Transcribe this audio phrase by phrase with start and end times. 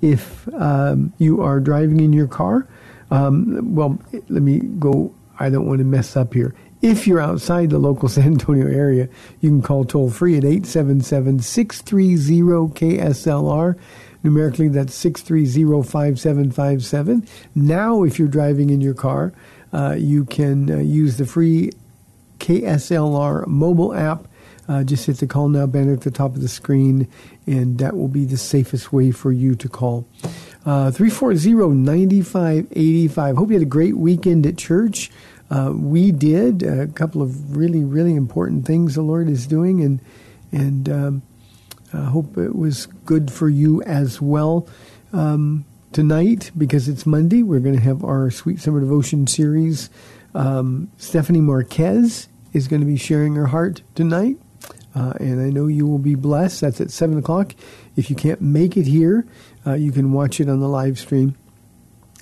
[0.00, 2.66] if um, you are driving in your car.
[3.10, 5.14] Um, well, let me go.
[5.40, 6.54] I don't want to mess up here.
[6.80, 9.08] If you're outside the local San Antonio area,
[9.40, 13.78] you can call toll free at 877 630 KSLR.
[14.22, 17.26] Numerically, that's 630 5757.
[17.54, 19.32] Now, if you're driving in your car,
[19.72, 21.70] uh, you can uh, use the free
[22.38, 24.27] KSLR mobile app.
[24.68, 27.08] Uh, just hit the call now banner at the top of the screen,
[27.46, 30.06] and that will be the safest way for you to call.
[30.66, 33.36] Uh, 340-9585.
[33.36, 35.10] Hope you had a great weekend at church.
[35.50, 40.00] Uh, we did a couple of really, really important things the Lord is doing, and
[40.52, 41.22] and um,
[41.92, 44.68] I hope it was good for you as well.
[45.12, 49.88] Um, tonight, because it's Monday, we're going to have our Sweet Summer Devotion series.
[50.34, 54.38] Um, Stephanie Marquez is going to be sharing her heart tonight.
[54.94, 56.60] Uh, and I know you will be blessed.
[56.62, 57.54] That's at 7 o'clock.
[57.96, 59.26] If you can't make it here,
[59.66, 61.36] uh, you can watch it on the live stream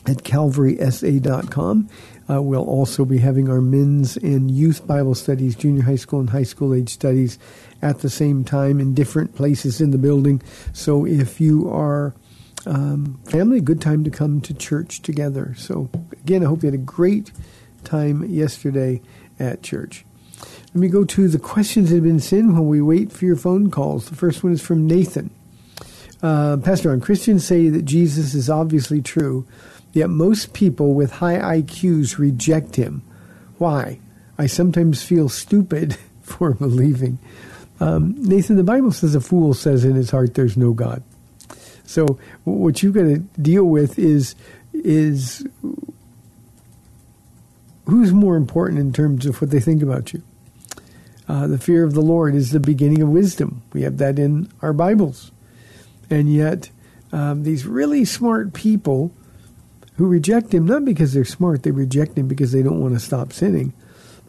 [0.07, 1.89] at calvarysa.com.
[2.29, 6.31] Uh, we'll also be having our men's and youth Bible studies, junior high school and
[6.31, 7.39] high school age studies
[7.83, 10.43] at the same time in different places in the building.
[10.73, 12.15] So if you are
[12.67, 15.55] um, family, good time to come to church together.
[15.57, 17.31] So again, I hope you had a great
[17.85, 19.01] time yesterday
[19.39, 20.05] at church.
[20.77, 23.35] Let me go to the questions that have been sent while we wait for your
[23.35, 24.11] phone calls.
[24.11, 25.31] The first one is from Nathan.
[26.23, 29.47] Uh, Pastor Ron Christians say that Jesus is obviously true,
[29.95, 33.01] yet most people with high IQs reject him.
[33.57, 34.01] Why?
[34.37, 37.21] I sometimes feel stupid for believing.
[37.81, 41.03] Um, Nathan, the Bible says a fool says in his heart there's no God.
[41.87, 44.35] So what you've got to deal with is
[44.75, 45.43] is
[47.87, 50.23] who's more important in terms of what they think about you.
[51.29, 53.63] Uh, the fear of the Lord is the beginning of wisdom.
[53.73, 55.33] We have that in our Bibles.
[56.09, 56.71] And yet,
[57.13, 59.13] um, these really smart people
[59.97, 63.01] who reject him, not because they're smart, they reject him because they don't want to
[63.01, 63.73] stop sinning.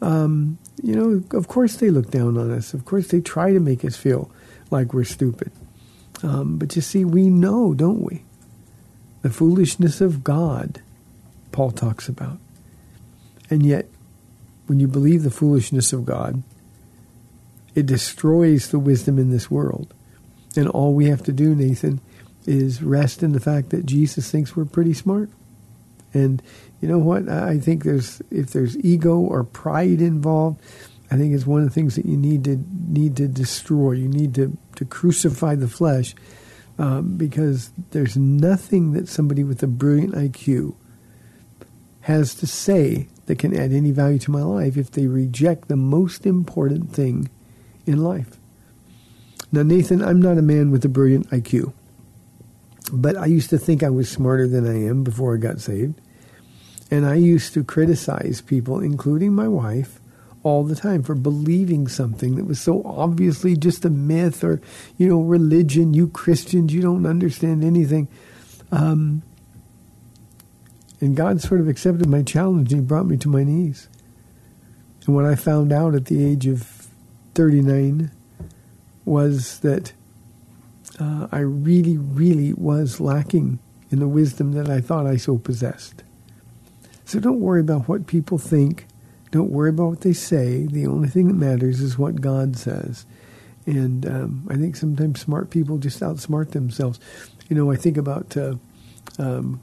[0.01, 2.73] Um, you know, of course they look down on us.
[2.73, 4.31] Of course they try to make us feel
[4.71, 5.51] like we're stupid.
[6.23, 8.23] Um, but you see, we know, don't we?
[9.21, 10.81] The foolishness of God,
[11.51, 12.39] Paul talks about.
[13.49, 13.87] And yet,
[14.67, 16.43] when you believe the foolishness of God,
[17.77, 19.93] it destroys the wisdom in this world.
[20.55, 22.01] And all we have to do, Nathan,
[22.47, 25.29] is rest in the fact that Jesus thinks we're pretty smart.
[26.11, 26.41] And
[26.81, 27.29] you know what?
[27.29, 30.59] I think there's if there's ego or pride involved,
[31.11, 33.91] I think it's one of the things that you need to need to destroy.
[33.91, 36.15] You need to to crucify the flesh
[36.79, 40.73] um, because there's nothing that somebody with a brilliant IQ
[42.01, 45.75] has to say that can add any value to my life if they reject the
[45.75, 47.29] most important thing
[47.87, 48.37] in life.
[49.51, 51.73] Now, Nathan, I'm not a man with a brilliant IQ,
[52.91, 55.99] but I used to think I was smarter than I am before I got saved.
[56.91, 59.99] And I used to criticize people, including my wife,
[60.43, 64.61] all the time for believing something that was so obviously just a myth or,
[64.97, 65.93] you know, religion.
[65.93, 68.07] You Christians, you don't understand anything.
[68.71, 69.23] Um,
[71.01, 73.89] and God sort of accepted my challenge and He brought me to my knees.
[75.05, 76.76] And what I found out at the age of
[77.37, 78.11] 39
[79.05, 79.93] was that
[80.99, 83.59] uh, I really, really was lacking
[83.91, 86.03] in the wisdom that I thought I so possessed.
[87.05, 88.87] So don't worry about what people think
[89.31, 90.67] Don't worry about what they say.
[90.67, 93.05] The only thing that matters is what God says.
[93.65, 96.99] And um, I think sometimes smart people just outsmart themselves.
[97.49, 98.55] You know, I think about uh,
[99.19, 99.61] um,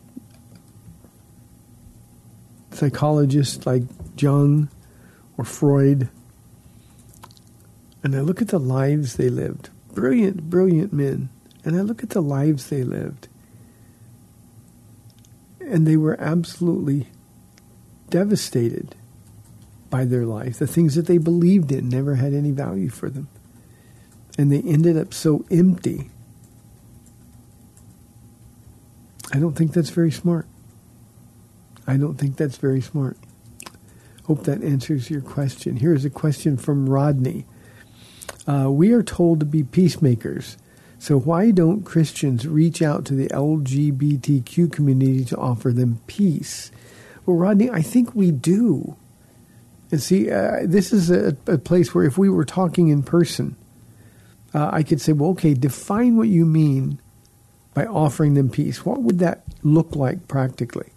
[2.72, 3.84] psychologists like
[4.18, 4.68] Jung
[5.38, 6.10] or Freud,
[8.04, 9.70] and I look at the lives they lived.
[9.94, 11.30] Brilliant, brilliant men.
[11.64, 13.28] And I look at the lives they lived.
[15.58, 17.08] And they were absolutely
[18.10, 18.94] devastated
[19.88, 20.58] by their life.
[20.58, 23.28] The things that they believed in never had any value for them.
[24.36, 26.10] And they ended up so empty.
[29.32, 30.46] I don't think that's very smart.
[31.86, 33.16] I don't think that's very smart.
[34.24, 35.76] Hope that answers your question.
[35.76, 37.46] Here's a question from Rodney.
[38.46, 40.56] Uh, we are told to be peacemakers.
[40.98, 46.70] So why don't Christians reach out to the LGBTQ community to offer them peace?
[47.26, 48.96] Well, Rodney, I think we do.
[49.90, 53.54] And see, uh, this is a, a, place where if we were talking in person,
[54.54, 57.00] uh, I could say, well, okay, define what you mean
[57.74, 58.86] by offering them peace.
[58.86, 60.93] What would that look like practically?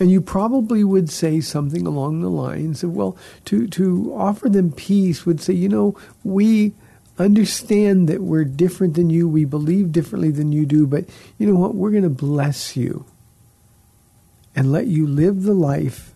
[0.00, 3.16] And you probably would say something along the lines of, well,
[3.46, 6.74] to, to offer them peace would say, you know, we
[7.18, 11.04] understand that we're different than you, we believe differently than you do, but
[11.36, 11.74] you know what?
[11.74, 13.06] We're going to bless you
[14.54, 16.12] and let you live the life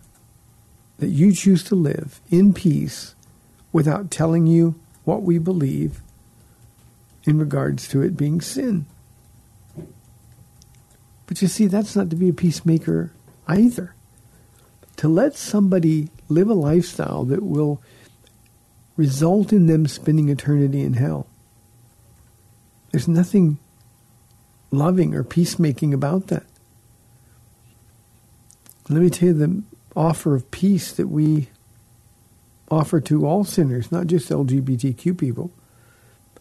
[0.99, 3.17] that you choose to live in peace
[3.73, 6.01] without telling you what we believe
[7.25, 8.87] in regards to it being sin.
[11.27, 13.13] But you see, that's not to be a peacemaker
[13.47, 13.95] either.
[14.97, 17.83] To let somebody live a lifestyle that will
[18.97, 21.27] result in them spending eternity in hell.
[22.91, 23.59] There's nothing
[24.71, 26.45] loving or peacemaking about that.
[28.89, 29.63] Let me tell you the
[29.97, 31.49] offer of peace that we
[32.71, 35.51] offer to all sinners, not just LGBTQ people,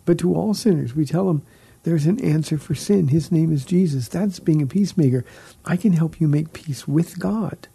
[0.06, 0.96] but to all sinners.
[0.96, 1.44] We tell them
[1.84, 3.08] there's an answer for sin.
[3.08, 4.08] His name is Jesus.
[4.08, 5.26] That's being a peacemaker.
[5.66, 7.68] I can help you make peace with God.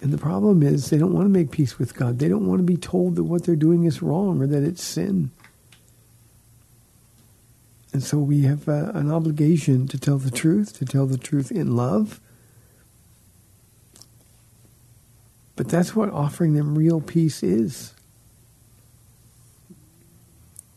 [0.00, 2.18] And the problem is they don't want to make peace with God.
[2.18, 4.82] They don't want to be told that what they're doing is wrong or that it's
[4.82, 5.30] sin.
[7.92, 11.52] And so we have uh, an obligation to tell the truth, to tell the truth
[11.52, 12.20] in love.
[15.54, 17.94] But that's what offering them real peace is.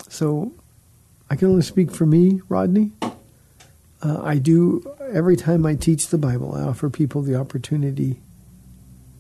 [0.09, 0.53] So
[1.29, 2.91] I can only speak for me, Rodney.
[3.01, 8.21] Uh, I do, every time I teach the Bible, I offer people the opportunity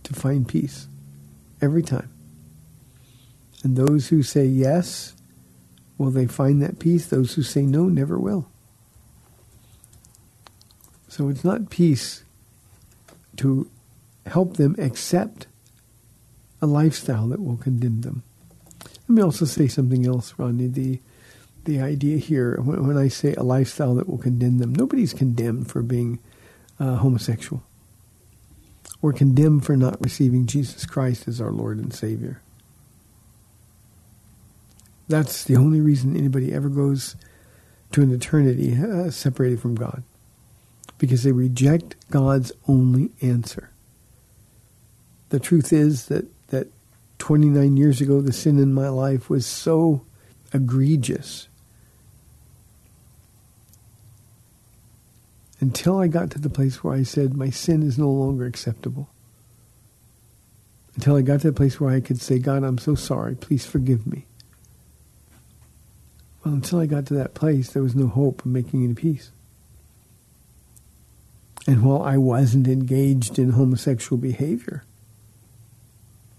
[0.03, 0.87] to find peace.
[1.61, 2.11] Every time.
[3.63, 5.15] And those who say yes,
[5.97, 7.07] will they find that peace?
[7.07, 8.47] Those who say no never will.
[11.07, 12.23] So it's not peace
[13.37, 13.69] to
[14.27, 15.47] help them accept
[16.61, 18.23] a lifestyle that will condemn them.
[18.83, 20.67] Let me also say something else, Rodney.
[20.67, 20.99] The
[21.65, 25.69] the idea here, when, when, I say a lifestyle that will condemn them, nobody's condemned
[25.69, 26.19] for being
[26.79, 27.63] uh, homosexual
[29.01, 32.41] or condemned for not receiving Jesus Christ as our Lord and Savior.
[35.07, 37.15] That's the only reason anybody ever goes
[37.91, 40.03] to an eternity uh, separated from God.
[40.97, 43.69] Because they reject God's only answer.
[45.29, 46.71] The truth is that, that
[47.19, 50.05] 29 years ago, the sin in my life was so
[50.53, 51.49] egregious
[55.59, 59.09] until I got to the place where I said, my sin is no longer acceptable.
[60.95, 63.35] Until I got to the place where I could say, God, I'm so sorry.
[63.35, 64.25] Please forgive me.
[66.43, 69.31] Well, until I got to that place, there was no hope of making any peace.
[71.67, 74.83] And while I wasn't engaged in homosexual behavior,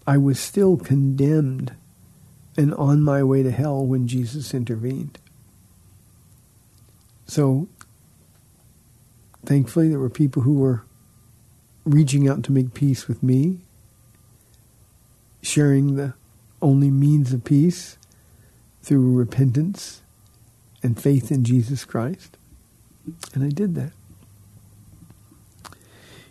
[0.06, 1.74] I was still condemned
[2.56, 5.18] and on my way to hell when Jesus intervened.
[7.26, 7.68] So
[9.46, 10.82] Thankfully, there were people who were
[11.84, 13.60] reaching out to make peace with me,
[15.40, 16.14] sharing the
[16.60, 17.96] only means of peace
[18.82, 20.02] through repentance
[20.82, 22.36] and faith in Jesus Christ.
[23.34, 23.92] And I did that.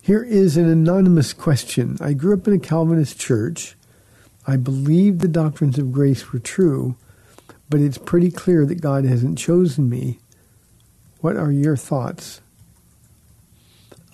[0.01, 1.97] Here is an anonymous question.
[2.01, 3.75] I grew up in a Calvinist church.
[4.45, 6.97] I believed the doctrines of grace were true,
[7.69, 10.19] but it's pretty clear that God hasn't chosen me.
[11.21, 12.41] What are your thoughts?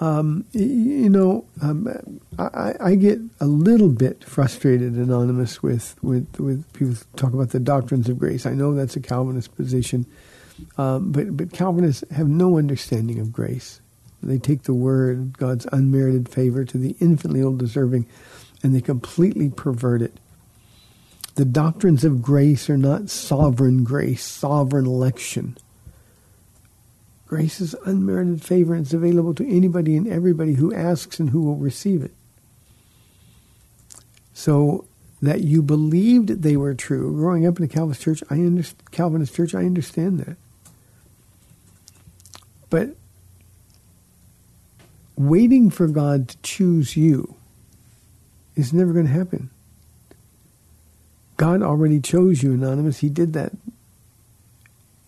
[0.02, 6.74] Um, you know, um, I, I, get a little bit frustrated, anonymous, with, with, with
[6.74, 8.48] people talk about the doctrines of grace.
[8.48, 10.08] I know that's a Calvinist position,
[10.80, 13.80] um, but but Calvinists have no understanding of grace.
[14.24, 18.08] They take the word, God's unmerited favor, to the infinitely ill-deserving,
[18.64, 20.20] and they completely pervert it.
[21.36, 25.58] The doctrines of grace are not sovereign grace, sovereign election.
[27.32, 31.42] Grace is unmerited favor and it's available to anybody and everybody who asks and who
[31.42, 32.12] will receive it.
[34.34, 34.84] So
[35.22, 37.16] that you believed they were true.
[37.16, 40.36] Growing up in a Calvinist church, I understand, Calvinist church, I understand that.
[42.70, 42.98] But
[45.16, 47.36] waiting for God to choose you
[48.58, 49.52] is never going to happen.
[51.38, 52.98] God already chose you, Anonymous.
[52.98, 53.54] He did that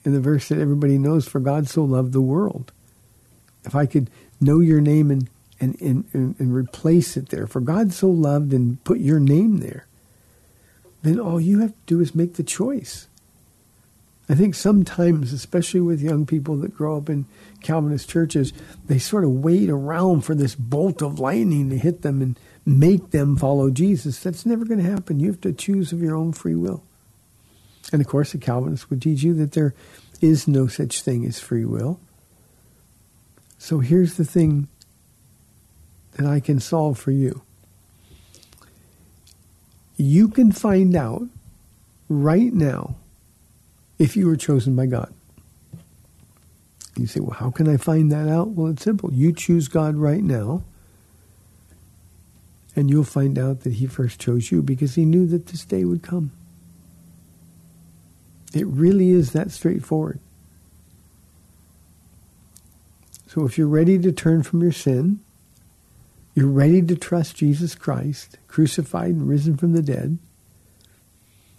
[0.05, 2.71] in the verse that everybody knows, for God so loved the world.
[3.65, 4.09] If I could
[4.41, 5.29] know your name and,
[5.59, 9.87] and, and, and replace it there, for God so loved and put your name there,
[11.03, 13.07] then all you have to do is make the choice.
[14.29, 17.25] I think sometimes, especially with young people that grow up in
[17.61, 18.53] Calvinist churches,
[18.87, 23.11] they sort of wait around for this bolt of lightning to hit them and make
[23.11, 24.21] them follow Jesus.
[24.21, 25.19] That's never going to happen.
[25.19, 26.83] You have to choose of your own free will.
[27.91, 29.73] And of course, the Calvinists would teach you that there
[30.21, 31.99] is no such thing as free will.
[33.57, 34.67] So here's the thing
[36.13, 37.41] that I can solve for you.
[39.95, 41.23] You can find out
[42.09, 42.95] right now
[43.99, 45.13] if you were chosen by God.
[46.97, 48.49] You say, well, how can I find that out?
[48.49, 49.11] Well, it's simple.
[49.11, 50.63] You choose God right now,
[52.75, 55.85] and you'll find out that He first chose you because He knew that this day
[55.85, 56.31] would come.
[58.53, 60.19] It really is that straightforward.
[63.27, 65.19] So if you're ready to turn from your sin,
[66.35, 70.19] you're ready to trust Jesus Christ, crucified and risen from the dead,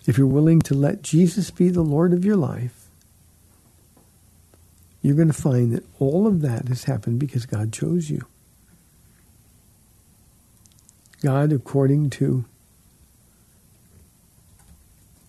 [0.07, 2.89] if you're willing to let Jesus be the Lord of your life,
[5.03, 8.27] you're going to find that all of that has happened because God chose you.
[11.23, 12.45] God, according to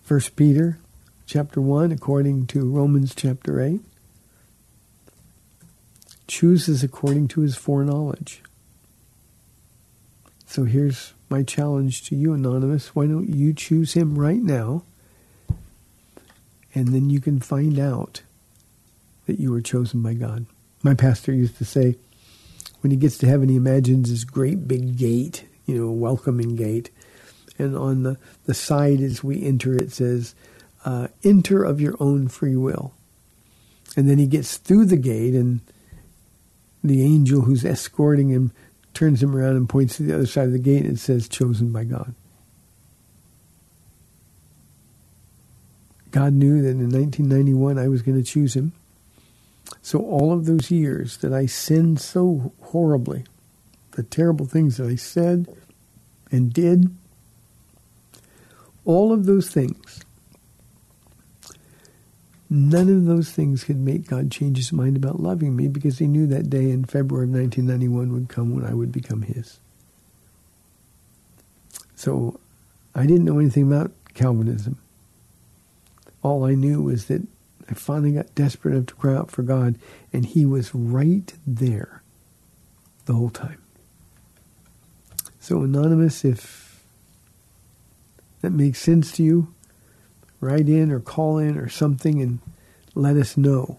[0.06, 0.78] 1 Peter
[1.26, 3.80] chapter 1, according to Romans chapter 8,
[6.28, 8.42] chooses according to his foreknowledge.
[10.46, 12.94] So here's my challenge to you, Anonymous.
[12.94, 14.84] Why don't you choose him right now?
[16.74, 18.22] And then you can find out
[19.26, 20.46] that you were chosen by God.
[20.82, 21.96] My pastor used to say,
[22.80, 26.54] when he gets to heaven, he imagines this great big gate, you know, a welcoming
[26.54, 26.90] gate.
[27.58, 30.34] And on the, the side as we enter, it says,
[30.86, 32.94] uh, enter of your own free will.
[33.96, 35.60] And then he gets through the gate, and
[36.84, 38.52] the angel who's escorting him
[38.94, 41.72] turns him around and points to the other side of the gate and says, chosen
[41.72, 42.14] by God.
[46.12, 48.72] God knew that in 1991 I was going to choose him.
[49.82, 53.24] So all of those years that I sinned so horribly,
[53.90, 55.46] the terrible things that I said
[56.30, 56.94] and did,
[58.84, 60.05] all of those things
[62.48, 66.06] None of those things could make God change his mind about loving me because he
[66.06, 69.58] knew that day in February of 1991 would come when I would become his.
[71.96, 72.38] So
[72.94, 74.78] I didn't know anything about Calvinism.
[76.22, 77.22] All I knew was that
[77.68, 79.76] I finally got desperate enough to cry out for God,
[80.12, 82.02] and he was right there
[83.06, 83.60] the whole time.
[85.40, 86.84] So, Anonymous, if
[88.40, 89.54] that makes sense to you,
[90.40, 92.40] write in or call in or something and
[92.94, 93.78] let us know.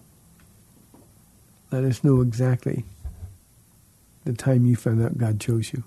[1.72, 2.86] Let us know exactly
[4.24, 5.84] the time you found out God chose you.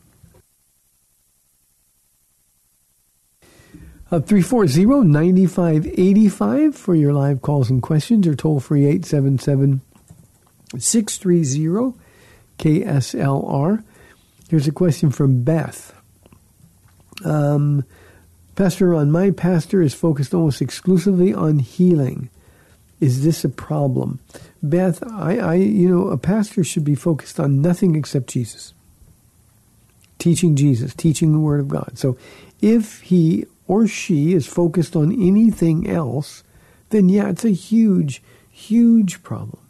[4.12, 9.83] Uh, 340-9585 for your live calls and questions or toll free 877
[10.77, 11.97] 630
[12.59, 13.85] KSLR.
[14.49, 15.95] Here's a question from Beth.
[17.25, 17.85] Um,
[18.61, 22.29] Pastor Ron, my pastor is focused almost exclusively on healing.
[23.00, 24.21] Is this a problem?
[24.62, 28.75] Beth, I, I, you know, a pastor should be focused on nothing except Jesus.
[30.19, 31.93] Teaching Jesus, teaching the Word of God.
[31.97, 32.19] So
[32.61, 36.45] if he or she is focused on anything else,
[36.90, 39.67] then yeah, it's a huge, huge problem.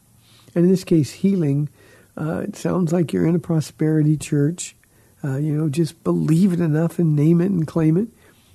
[0.52, 1.68] And in this case, healing,
[2.16, 4.75] uh, it sounds like you're in a prosperity church.
[5.23, 8.09] Uh, you know, just believe it enough and name it and claim it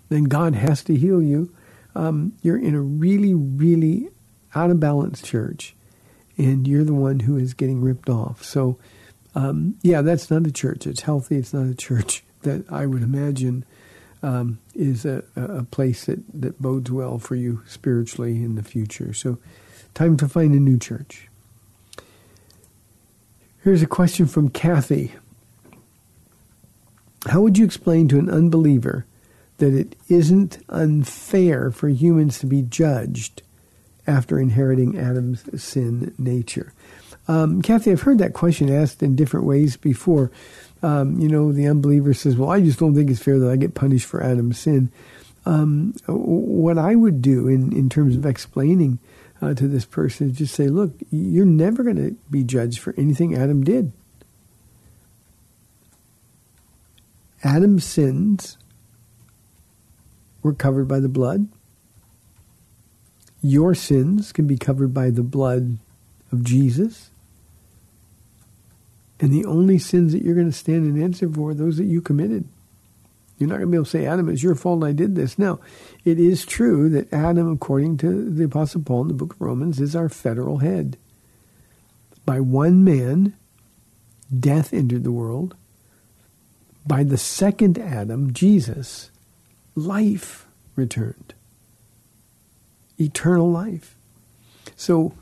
[0.09, 1.53] then God has to heal you.
[1.95, 4.09] Um, you're in a really, really
[4.53, 5.75] out of balance church,
[6.37, 8.43] and you're the one who is getting ripped off.
[8.43, 8.77] So,
[9.33, 10.85] um, yeah, that's not a church.
[10.87, 11.37] It's healthy.
[11.37, 13.65] It's not a church that I would imagine
[14.21, 19.13] um, is a, a place that, that bodes well for you spiritually in the future.
[19.13, 19.37] So,
[19.93, 21.27] time to find a new church.
[23.63, 25.13] Here's a question from Kathy.
[27.27, 29.05] How would you explain to an unbeliever
[29.57, 33.41] that it isn't unfair for humans to be judged
[34.07, 36.73] after inheriting Adam's sin nature?
[37.27, 40.31] Um, Kathy, I've heard that question asked in different ways before.
[40.83, 43.55] Um, you know, the unbeliever says, Well, I just don't think it's fair that I
[43.55, 44.91] get punished for Adam's sin.
[45.45, 48.99] Um, what I would do in, in terms of explaining
[49.41, 52.93] uh, to this person is just say, Look, you're never going to be judged for
[52.97, 53.91] anything Adam did.
[57.43, 58.57] Adam's sins
[60.45, 61.47] were covered by the blood.
[63.41, 65.79] Your sins can be covered by the blood
[66.31, 67.09] of Jesus.
[69.19, 71.85] And the only sins that you're going to stand and answer for are those that
[71.85, 72.47] you committed.
[73.39, 75.39] You're not going to be able to say, Adam, it's your fault I did this.
[75.39, 75.59] Now,
[76.05, 79.81] it is true that Adam, according to the Apostle Paul in the book of Romans,
[79.81, 80.95] is our federal head.
[82.23, 83.33] By one man,
[84.37, 85.55] death entered the world.
[86.85, 89.09] By the second Adam, Jesus,
[89.75, 91.33] life returned.
[92.99, 93.95] Eternal life.
[94.75, 95.13] So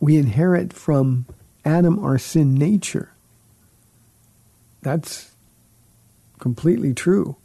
[0.00, 1.26] we inherit from
[1.64, 3.10] Adam our sin nature.
[4.82, 5.32] That's
[6.38, 7.36] completely true.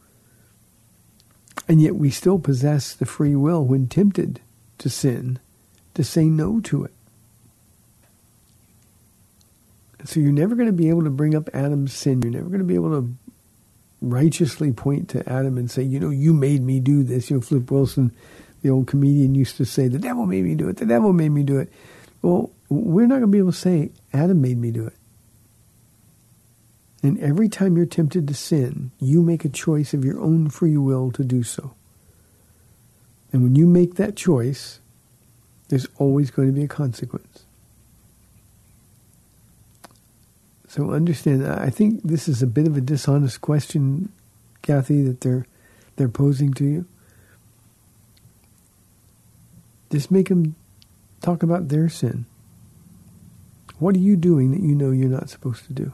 [1.68, 4.42] And yet we still possess the free will when tempted
[4.80, 5.40] to sin
[5.94, 6.94] to say no to it.
[10.06, 12.22] So you're never going to be able to bring up Adam's sin.
[12.22, 13.14] You're never going to be able to
[14.02, 17.30] righteously point to Adam and say, you know, you made me do this.
[17.30, 18.12] You know, Flip Wilson,
[18.62, 20.78] the old comedian, used to say, the devil made me do it.
[20.78, 21.72] The devil made me do it.
[22.22, 24.94] Well, we're not going to be able to say, Adam made me do it.
[27.02, 30.78] And every time you're tempted to sin, you make a choice of your own free
[30.78, 31.74] will to do so.
[33.32, 34.80] And when you make that choice,
[35.70, 37.46] there's always going to be a consequence.
[40.70, 44.10] So understand, I think this is a bit of a dishonest question,
[44.62, 45.48] Kathy, that they're
[45.96, 46.86] they're posing to you.
[49.92, 50.56] Just make them
[51.22, 52.26] talk about their sin.
[53.80, 55.92] What are you doing that you know you're not supposed to do?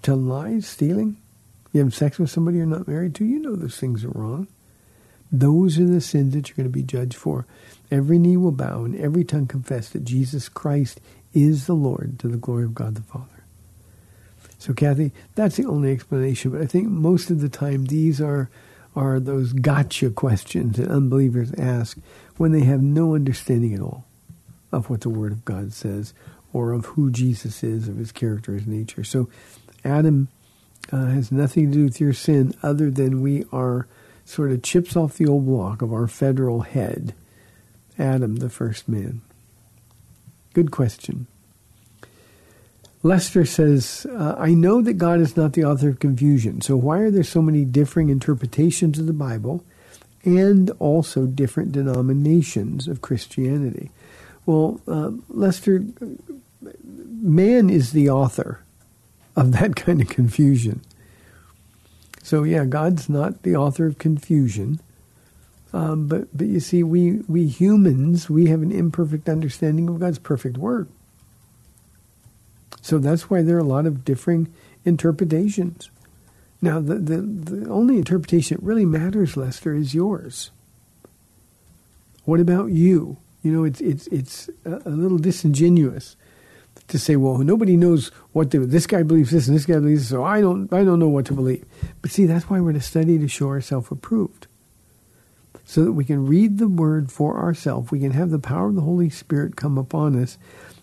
[0.00, 1.18] Tell lies, stealing?
[1.72, 3.24] You have sex with somebody you're not married to?
[3.26, 4.48] You know those things are wrong.
[5.30, 7.46] Those are the sins that you're going to be judged for.
[7.90, 11.02] Every knee will bow and every tongue confess that Jesus Christ
[11.34, 13.37] is the Lord to the glory of God the Father.
[14.58, 16.50] So, Kathy, that's the only explanation.
[16.50, 18.50] But I think most of the time these are
[18.96, 21.98] are those gotcha questions that unbelievers ask
[22.36, 24.04] when they have no understanding at all
[24.72, 26.12] of what the Word of God says
[26.52, 29.04] or of who Jesus is, of his character, his nature.
[29.04, 29.28] So
[29.84, 30.28] Adam
[30.90, 33.86] uh, has nothing to do with your sin other than we are
[34.24, 37.14] sort of chips off the old block of our federal head,
[37.98, 39.20] Adam, the first man.
[40.54, 41.26] Good question.
[43.02, 46.98] Lester says, uh, I know that God is not the author of confusion, so why
[46.98, 49.64] are there so many differing interpretations of the Bible
[50.24, 53.90] and also different denominations of Christianity?
[54.46, 55.84] Well, uh, Lester,
[56.60, 58.64] man is the author
[59.36, 60.80] of that kind of confusion.
[62.22, 64.80] So yeah, God's not the author of confusion.
[65.72, 70.18] Um, but but you see, we we humans we have an imperfect understanding of God's
[70.18, 70.88] perfect word.
[72.88, 74.50] So that's why there are a lot of differing
[74.82, 75.90] interpretations.
[76.62, 80.50] Now, the, the, the only interpretation that really matters, Lester, is yours.
[82.24, 83.18] What about you?
[83.42, 86.16] You know, it's it's it's a, little disingenuous
[86.86, 90.08] to say, well, nobody knows what this guy believes this and this guy believes this,
[90.08, 91.66] so I don't, I don't know what to believe.
[92.00, 94.46] But see, that's why we're to study to show ourselves approved.
[95.66, 97.90] So that we can read the word for ourselves.
[97.90, 100.38] We can have the power of the Holy Spirit come upon us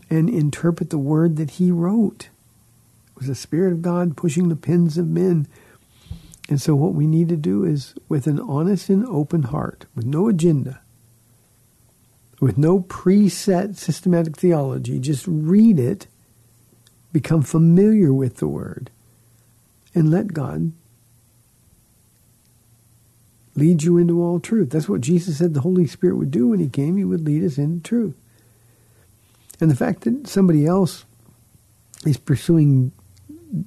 [0.10, 2.30] and interpret the word that he wrote.
[3.10, 5.48] It was the Spirit of God pushing the pens of men.
[6.50, 10.06] And so what we need to do is with an honest and open heart, with
[10.06, 10.82] no agenda,
[12.40, 15.00] with no preset systematic theology.
[15.00, 16.08] Just read it,
[17.12, 18.92] become familiar with the Word,
[19.96, 20.72] and let God
[23.56, 24.70] lead you into all truth.
[24.70, 26.98] That's what Jesus said the Holy Spirit would do when He came.
[26.98, 28.16] He would lead us into truth.
[29.60, 31.06] And the fact that somebody else
[32.06, 32.92] is pursuing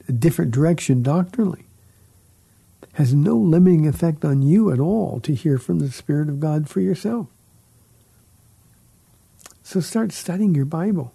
[0.08, 1.64] a different direction doctrinally
[2.94, 6.68] has no limiting effect on you at all to hear from the Spirit of God
[6.68, 7.28] for yourself.
[9.62, 11.12] So start studying your Bible.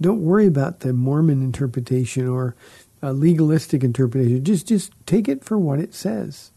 [0.00, 2.56] Don't worry about the Mormon interpretation or
[3.00, 4.42] a legalistic interpretation.
[4.42, 6.50] Just just take it for what it says.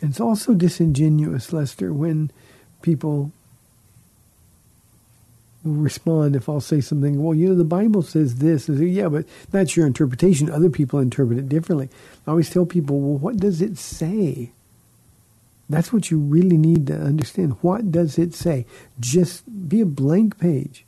[0.00, 2.30] And it's also disingenuous, Lester, when
[2.80, 3.32] people
[5.64, 7.22] respond if I'll say something.
[7.22, 8.66] Well, you know, the Bible says this.
[8.66, 10.50] Say, yeah, but that's your interpretation.
[10.50, 11.88] Other people interpret it differently.
[12.26, 14.52] I always tell people, well, what does it say?
[15.68, 17.56] That's what you really need to understand.
[17.62, 18.66] What does it say?
[19.00, 20.84] Just be a blank page.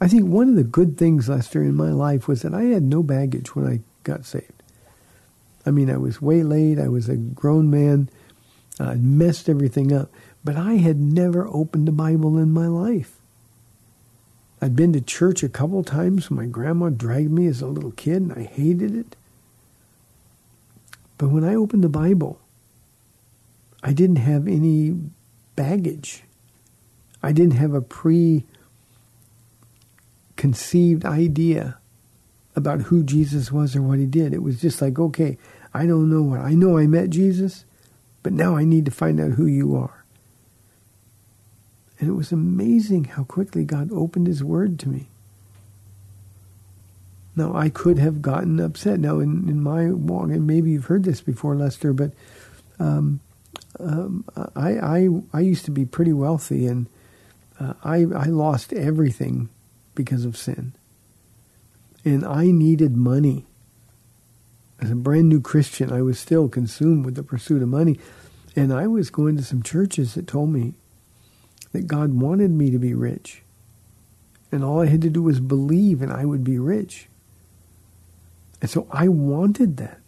[0.00, 2.82] I think one of the good things, Lester, in my life was that I had
[2.82, 4.62] no baggage when I got saved.
[5.66, 6.78] I mean, I was waylaid.
[6.78, 8.08] I was a grown man.
[8.80, 10.10] I messed everything up.
[10.42, 13.18] But I had never opened a Bible in my life.
[14.64, 17.90] I'd been to church a couple times when my grandma dragged me as a little
[17.90, 19.14] kid, and I hated it.
[21.18, 22.40] But when I opened the Bible,
[23.82, 24.96] I didn't have any
[25.54, 26.22] baggage.
[27.22, 28.46] I didn't have a preconceived
[31.04, 31.76] idea
[32.56, 34.32] about who Jesus was or what he did.
[34.32, 35.36] It was just like, okay,
[35.74, 36.40] I don't know what.
[36.40, 37.66] I know I met Jesus,
[38.22, 40.03] but now I need to find out who you are.
[42.04, 45.08] And it was amazing how quickly God opened his word to me.
[47.34, 49.00] Now, I could have gotten upset.
[49.00, 52.12] Now, in, in my walk, and maybe you've heard this before, Lester, but
[52.78, 53.20] um,
[53.80, 56.88] um, I, I, I used to be pretty wealthy, and
[57.58, 59.48] uh, I, I lost everything
[59.94, 60.74] because of sin.
[62.04, 63.46] And I needed money.
[64.78, 67.98] As a brand new Christian, I was still consumed with the pursuit of money.
[68.54, 70.74] And I was going to some churches that told me
[71.74, 73.42] that God wanted me to be rich.
[74.52, 77.08] And all I had to do was believe and I would be rich.
[78.62, 79.98] And so I wanted that.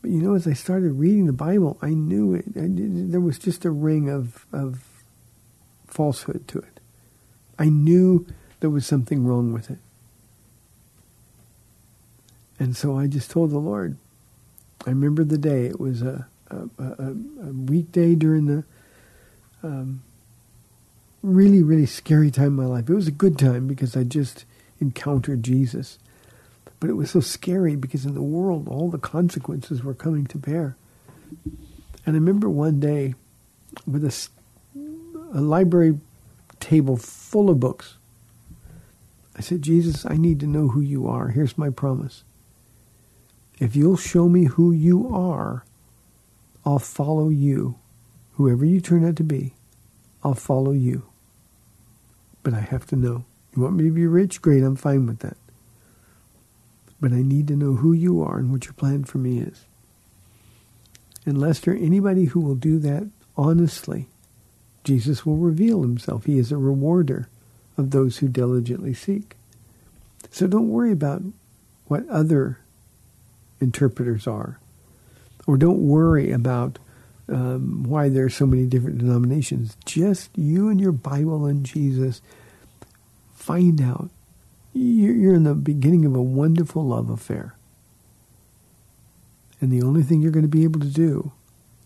[0.00, 2.44] But you know, as I started reading the Bible, I knew it.
[2.56, 4.84] I, there was just a ring of, of
[5.88, 6.78] falsehood to it.
[7.58, 8.24] I knew
[8.60, 9.78] there was something wrong with it.
[12.60, 13.96] And so I just told the Lord.
[14.86, 15.66] I remember the day.
[15.66, 18.64] It was a, a, a, a weekday during the
[19.62, 20.02] um,
[21.22, 22.88] really, really scary time in my life.
[22.88, 24.44] It was a good time because I just
[24.80, 25.98] encountered Jesus.
[26.80, 30.38] But it was so scary because in the world, all the consequences were coming to
[30.38, 30.76] bear.
[32.04, 33.14] And I remember one day
[33.86, 34.28] with a,
[35.32, 35.98] a library
[36.58, 37.96] table full of books.
[39.36, 41.28] I said, Jesus, I need to know who you are.
[41.28, 42.24] Here's my promise.
[43.58, 45.64] If you'll show me who you are,
[46.64, 47.76] I'll follow you.
[48.42, 49.54] Whoever you turn out to be,
[50.24, 51.04] I'll follow you.
[52.42, 53.24] But I have to know.
[53.54, 54.42] You want me to be rich?
[54.42, 55.36] Great, I'm fine with that
[57.02, 59.66] but I need to know who you are and what your plan for me is.
[61.26, 64.06] And Lester, anybody who will do that honestly,
[64.84, 66.26] Jesus will reveal himself.
[66.26, 67.28] He is a rewarder
[67.76, 69.34] of those who diligently seek.
[70.30, 71.22] So don't worry about
[71.86, 72.60] what other
[73.60, 74.60] interpreters are,
[75.44, 76.78] or don't worry about
[77.32, 79.76] um, why there are so many different denominations.
[79.84, 82.20] Just you and your Bible and Jesus
[83.34, 84.10] find out
[84.74, 87.56] you're in the beginning of a wonderful love affair.
[89.60, 91.32] And the only thing you're going to be able to do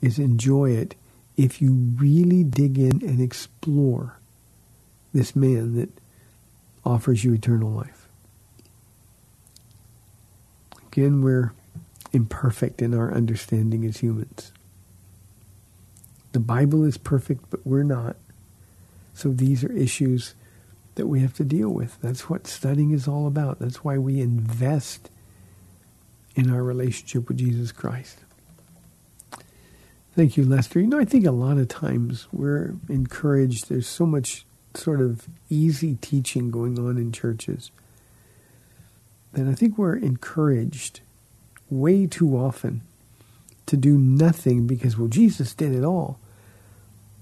[0.00, 0.94] is enjoy it
[1.37, 4.18] if you really dig in and explore
[5.12, 5.90] this man that
[6.85, 8.09] offers you eternal life.
[10.87, 11.52] Again, we're
[12.12, 14.52] imperfect in our understanding as humans.
[16.37, 18.14] The Bible is perfect, but we're not.
[19.14, 20.35] So these are issues
[20.96, 21.99] that we have to deal with.
[22.03, 23.59] That's what studying is all about.
[23.59, 25.09] That's why we invest
[26.35, 28.18] in our relationship with Jesus Christ.
[30.14, 30.79] Thank you, Lester.
[30.79, 33.70] You know, I think a lot of times we're encouraged.
[33.70, 34.44] There's so much
[34.75, 37.70] sort of easy teaching going on in churches
[39.33, 41.01] that I think we're encouraged
[41.70, 42.83] way too often
[43.64, 46.20] to do nothing because, well, Jesus did it all.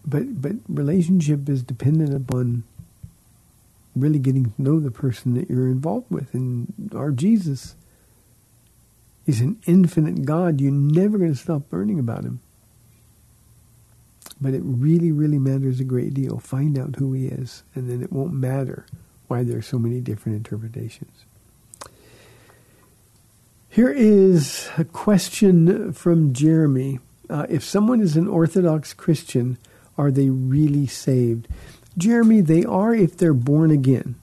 [0.06, 2.64] But but relationship is dependent upon
[3.96, 6.34] really getting to know the person that you're involved with.
[6.34, 7.76] And our Jesus
[9.26, 10.60] is an infinite God.
[10.60, 12.40] You're never going to stop learning about him.
[14.40, 16.38] But it really, really matters a great deal.
[16.38, 18.84] Find out who he is, and then it won't matter
[19.28, 21.24] why there are so many different interpretations.
[23.70, 27.00] Here is a question from Jeremy.
[27.30, 29.56] Uh, if someone is an Orthodox Christian,
[29.96, 31.48] are they really saved?
[31.96, 34.16] Jeremy, they are if they're born again.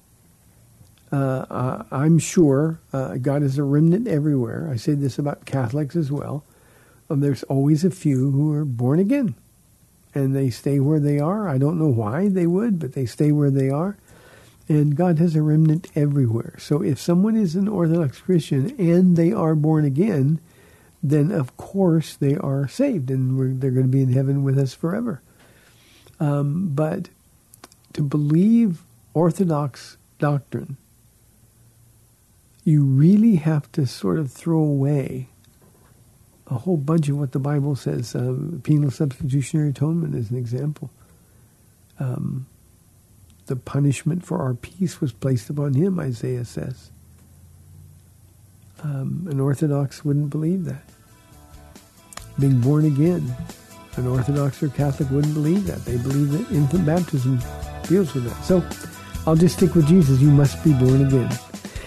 [1.11, 4.69] Uh, uh, I'm sure uh, God is a remnant everywhere.
[4.71, 6.45] I say this about Catholics as well.
[7.09, 9.35] Um, there's always a few who are born again,
[10.15, 11.49] and they stay where they are.
[11.49, 13.97] I don't know why they would, but they stay where they are.
[14.69, 16.55] And God has a remnant everywhere.
[16.59, 20.39] So if someone is an Orthodox Christian and they are born again,
[21.03, 24.73] then of course they are saved, and they're going to be in heaven with us
[24.73, 25.21] forever.
[26.21, 27.09] Um, but
[27.93, 28.83] to believe
[29.15, 30.77] Orthodox doctrine,
[32.63, 35.29] you really have to sort of throw away
[36.45, 38.15] a whole bunch of what the Bible says.
[38.15, 40.91] Uh, penal substitutionary atonement is an example.
[41.99, 42.45] Um,
[43.47, 46.91] the punishment for our peace was placed upon him, Isaiah says.
[48.83, 50.83] Um, an Orthodox wouldn't believe that.
[52.39, 53.35] Being born again,
[53.97, 55.83] an Orthodox or Catholic wouldn't believe that.
[55.85, 57.39] They believe that infant baptism
[57.87, 58.43] deals with that.
[58.43, 58.63] So
[59.27, 60.19] I'll just stick with Jesus.
[60.19, 61.29] You must be born again.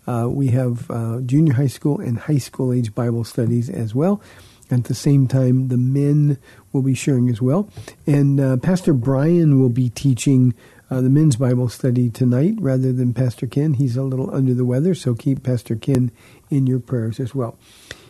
[0.06, 4.22] uh, we have uh, junior high school and high school age Bible studies as well.
[4.70, 6.38] At the same time, the men
[6.72, 7.68] will be sharing as well.
[8.06, 10.54] And uh, Pastor Brian will be teaching
[10.90, 13.74] uh, the men's Bible study tonight rather than Pastor Ken.
[13.74, 16.12] He's a little under the weather, so keep Pastor Ken
[16.48, 17.58] in your prayers as well.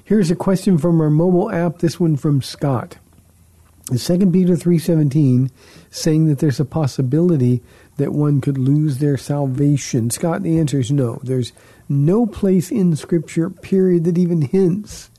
[0.04, 2.98] Here's a question from our mobile app, this one from Scott.
[3.90, 5.50] 2 Peter 3:17
[5.90, 7.62] saying that there's a possibility
[7.96, 10.10] that one could lose their salvation.
[10.10, 11.20] Scott, the answer is no.
[11.22, 11.52] There's
[11.88, 15.10] no place in scripture period that even hints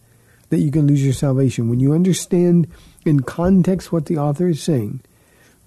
[0.49, 1.69] that you can lose your salvation.
[1.69, 2.67] When you understand
[3.06, 5.01] in context what the author is saying,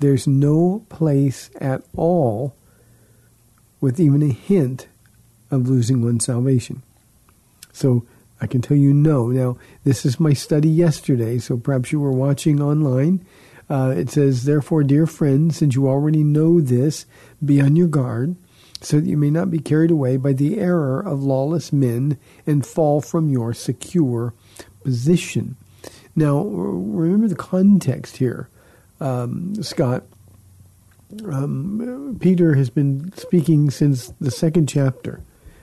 [0.00, 2.54] there's no place at all
[3.80, 4.88] with even a hint
[5.50, 6.82] of losing one's salvation.
[7.72, 8.04] So
[8.40, 9.29] I can tell you no.
[9.29, 13.24] Now, this is my study yesterday, so perhaps you were watching online.
[13.68, 17.05] Uh, it says, Therefore, dear friends, since you already know this,
[17.44, 18.37] be on your guard,
[18.81, 22.64] so that you may not be carried away by the error of lawless men and
[22.64, 24.35] fall from your secure
[24.85, 25.57] position.
[26.14, 28.48] Now, remember the context here,
[29.01, 30.05] um, Scott.
[31.24, 35.22] Um, Peter has been speaking since the second chapter.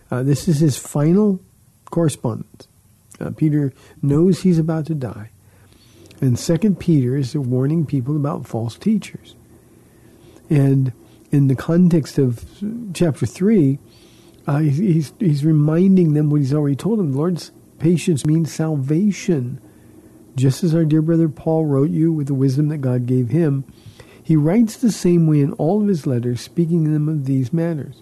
[0.10, 1.40] Uh, this is his final
[1.96, 2.68] correspondence.
[3.22, 5.30] Uh, Peter knows he's about to die.
[6.20, 9.36] And Second Peter is warning people about false teachers.
[10.50, 10.92] And
[11.32, 12.44] in the context of
[12.94, 13.80] chapter 3,
[14.46, 17.14] uh, he's, he's reminding them what he's already told them.
[17.14, 19.62] The Lord's patience means salvation.
[20.36, 23.64] Just as our dear brother Paul wrote you with the wisdom that God gave him,
[24.22, 27.54] he writes the same way in all of his letters, speaking to them of these
[27.54, 28.02] matters.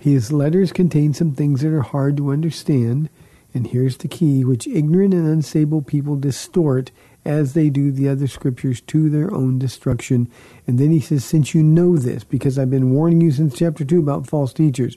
[0.00, 3.08] His letters contain some things that are hard to understand,
[3.52, 6.90] and here's the key, which ignorant and unstable people distort
[7.24, 10.30] as they do the other scriptures to their own destruction.
[10.66, 13.84] And then he says, Since you know this, because I've been warning you since chapter
[13.84, 14.96] 2 about false teachers,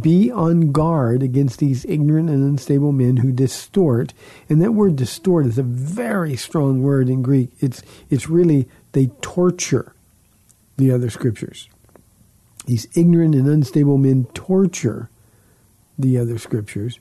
[0.00, 4.12] be on guard against these ignorant and unstable men who distort.
[4.48, 7.50] And that word distort is a very strong word in Greek.
[7.60, 9.94] It's, it's really, they torture
[10.76, 11.68] the other scriptures.
[12.66, 15.08] These ignorant and unstable men torture
[15.98, 17.00] the other scriptures.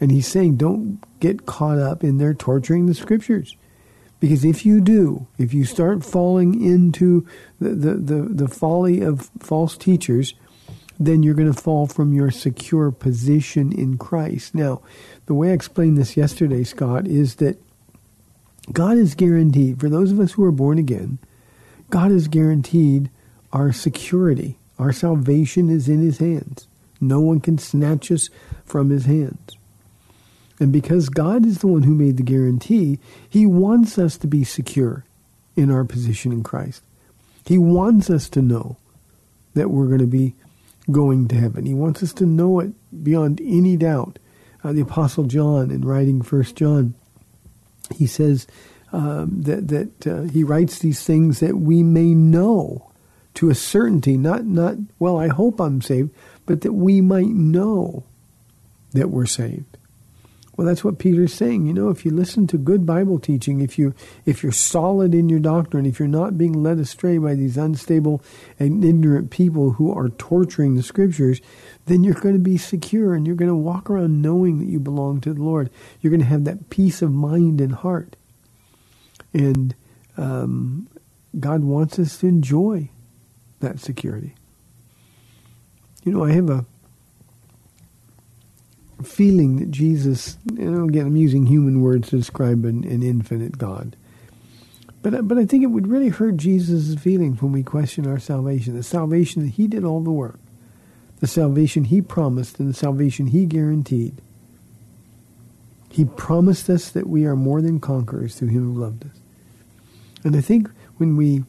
[0.00, 3.56] And he's saying, don't get caught up in their torturing the scriptures.
[4.20, 7.26] Because if you do, if you start falling into
[7.60, 10.34] the, the, the, the folly of false teachers,
[10.98, 14.54] then you're going to fall from your secure position in Christ.
[14.54, 14.80] Now,
[15.26, 17.60] the way I explained this yesterday, Scott, is that
[18.72, 21.18] God is guaranteed, for those of us who are born again,
[21.90, 23.10] God is guaranteed
[23.52, 24.58] our security.
[24.82, 26.66] Our salvation is in his hands.
[27.00, 28.28] No one can snatch us
[28.64, 29.56] from his hands.
[30.58, 34.42] And because God is the one who made the guarantee, he wants us to be
[34.42, 35.04] secure
[35.54, 36.82] in our position in Christ.
[37.46, 38.76] He wants us to know
[39.54, 40.34] that we're going to be
[40.90, 41.64] going to heaven.
[41.64, 42.72] He wants us to know it
[43.04, 44.18] beyond any doubt.
[44.64, 46.94] Uh, the Apostle John, in writing First John,
[47.94, 48.48] he says,
[48.92, 52.91] um, that that uh, he writes these things that we may know
[53.34, 55.18] to a certainty, not not well.
[55.18, 56.10] I hope I'm saved,
[56.46, 58.04] but that we might know
[58.92, 59.78] that we're saved.
[60.54, 61.66] Well, that's what Peter's saying.
[61.66, 63.94] You know, if you listen to good Bible teaching, if you
[64.26, 68.22] if you're solid in your doctrine, if you're not being led astray by these unstable
[68.58, 71.40] and ignorant people who are torturing the scriptures,
[71.86, 74.78] then you're going to be secure and you're going to walk around knowing that you
[74.78, 75.70] belong to the Lord.
[76.00, 78.16] You're going to have that peace of mind and heart.
[79.32, 79.74] And
[80.18, 80.86] um,
[81.40, 82.90] God wants us to enjoy
[83.62, 84.34] that security.
[86.04, 86.66] You know, I have a
[89.02, 93.58] feeling that Jesus, you know, again, I'm using human words to describe an, an infinite
[93.58, 93.96] God.
[95.02, 98.76] But, but I think it would really hurt Jesus' feelings when we question our salvation,
[98.76, 100.38] the salvation that he did all the work,
[101.18, 104.20] the salvation he promised and the salvation he guaranteed.
[105.90, 109.16] He promised us that we are more than conquerors through him who loved us.
[110.24, 111.44] And I think when we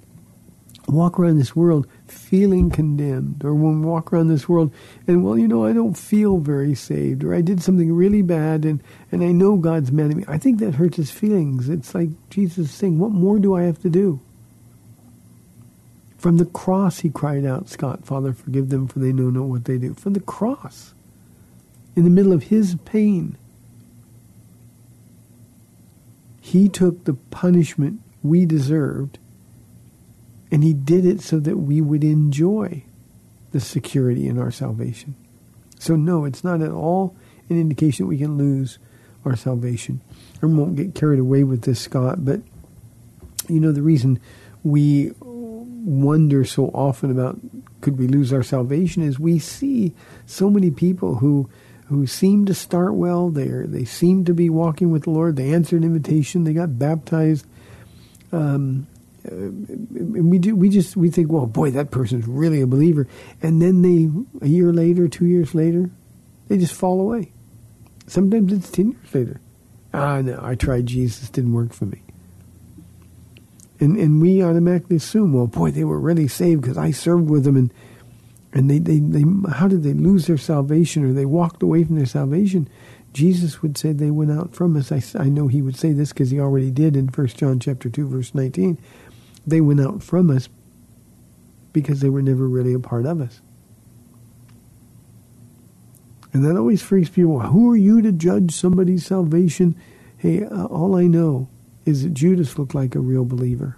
[0.88, 4.74] walk around this world feeling condemned, or when we walk around this world
[5.08, 8.66] and, well, you know, I don't feel very saved, or I did something really bad
[8.66, 11.70] and, and I know God's mad at me, I think that hurts his feelings.
[11.70, 14.20] It's like Jesus saying, What more do I have to do?
[16.18, 19.66] From the cross, he cried out, Scott, Father, forgive them, for they know not what
[19.66, 19.94] they do.
[19.94, 20.94] From the cross,
[21.96, 23.38] in the middle of his pain,
[26.40, 29.20] he took the punishment we deserved
[30.54, 32.84] and he did it so that we would enjoy
[33.54, 35.16] the security in our salvation.
[35.80, 37.18] So no, it's not at all
[37.50, 38.78] an indication that we can lose
[39.26, 40.02] our salvation.
[40.44, 42.42] I won't get carried away with this, Scott, but
[43.50, 44.20] you know the reason
[44.64, 47.40] we wonder so often about
[47.82, 49.96] could we lose our salvation is we see
[50.28, 51.50] so many people who
[51.88, 53.32] who seem to start well.
[53.32, 55.36] They they seem to be walking with the Lord.
[55.36, 56.44] They answered an invitation.
[56.44, 57.48] They got baptized.
[58.32, 58.86] Um,
[59.32, 63.08] we do we just we think well boy that person's really a believer.
[63.42, 64.10] And then they
[64.46, 65.90] a year later two years later
[66.48, 67.32] they just fall away.
[68.06, 69.42] Sometimes it's 10 years later.
[69.94, 72.02] Ah no i tried jesus didn't work for me.
[73.80, 77.46] And and we automatically assume well boy they were really saved because i served with
[77.46, 77.56] them.
[77.56, 77.74] And
[78.56, 81.96] and they, they, they how did they lose their salvation or they walked away from
[81.96, 82.70] their salvation?
[83.14, 84.92] Jesus would say they went out from us.
[84.92, 87.90] I, I know he would say this because he already did in 1 john chapter
[87.90, 88.80] 2 verse 19
[89.46, 90.50] they went out from us
[91.72, 93.42] because they were never really a part of us.
[96.32, 97.52] And that always freaks people out.
[97.52, 99.76] Who are you to judge somebody's salvation?
[100.18, 101.48] Hey, uh, all I know
[101.86, 103.78] is that Judas looked like a real believer.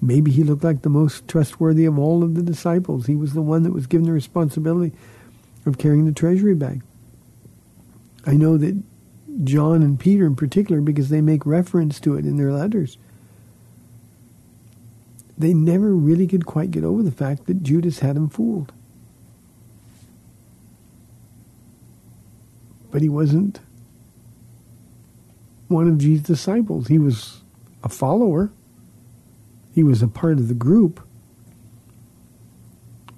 [0.00, 3.06] Maybe he looked like the most trustworthy of all of the disciples.
[3.06, 4.94] He was the one that was given the responsibility
[5.64, 6.82] of carrying the treasury bag.
[8.26, 8.82] I know that
[9.44, 12.98] John and Peter in particular because they make reference to it in their letters.
[15.38, 18.72] They never really could quite get over the fact that Judas had him fooled.
[22.90, 23.60] But he wasn't
[25.68, 26.88] one of Jesus' disciples.
[26.88, 27.40] He was
[27.82, 28.52] a follower.
[29.74, 31.00] He was a part of the group.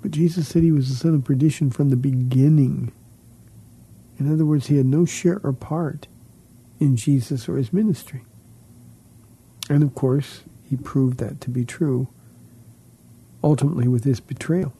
[0.01, 2.93] But Jesus said he was the son of perdition from the beginning.
[4.19, 6.07] In other words, he had no share or part
[6.79, 8.23] in Jesus or his ministry.
[9.69, 12.09] And of course, he proved that to be true
[13.43, 14.73] ultimately with his betrayal.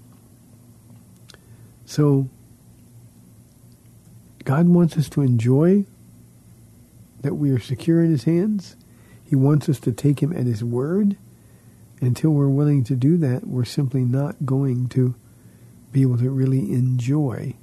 [1.85, 2.29] So,
[4.45, 5.85] God wants us to enjoy
[7.21, 8.77] that we are secure in his hands.
[9.23, 11.17] He wants us to take him at his word.
[12.01, 15.15] Until we're willing to do that, we're simply not going to
[15.93, 17.55] be able to really enjoy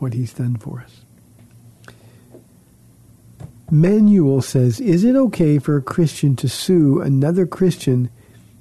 [0.00, 1.04] what he's done for us.
[3.70, 8.10] Manuel says, is it okay for a Christian to sue another Christian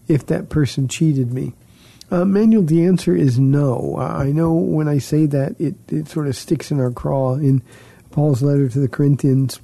[0.07, 1.53] if that person cheated me?
[2.11, 3.97] Uh, Manuel, the answer is no.
[3.97, 7.35] I know when I say that, it, it sort of sticks in our craw.
[7.35, 7.61] In
[8.11, 9.59] Paul's letter to the Corinthians,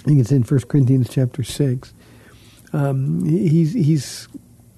[0.00, 1.94] I think it's in 1 Corinthians chapter 6,
[2.72, 4.28] um, he's, he's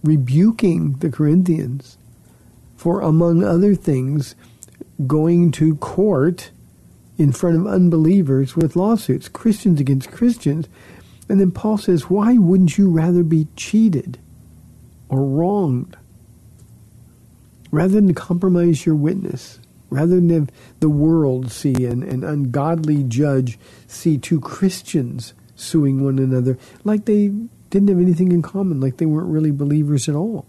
[0.03, 1.97] rebuking the Corinthians
[2.77, 4.35] for, among other things,
[5.07, 6.51] going to court
[7.19, 10.69] in front of unbelievers with lawsuits, Christians against Christians.
[11.29, 14.19] And then Paul says, why wouldn't you rather be cheated
[15.09, 15.97] or wronged?
[17.71, 19.59] Rather than compromise your witness,
[19.91, 26.19] rather than have the world see an, an ungodly judge see two Christians suing one
[26.19, 27.29] another like they
[27.71, 30.47] didn't have anything in common, like they weren't really believers at all.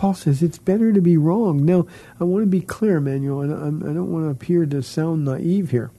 [0.00, 1.62] Paul says it's better to be wrong.
[1.66, 1.86] Now,
[2.18, 5.72] I want to be clear, Manuel, and I don't want to appear to sound naive
[5.72, 5.90] here.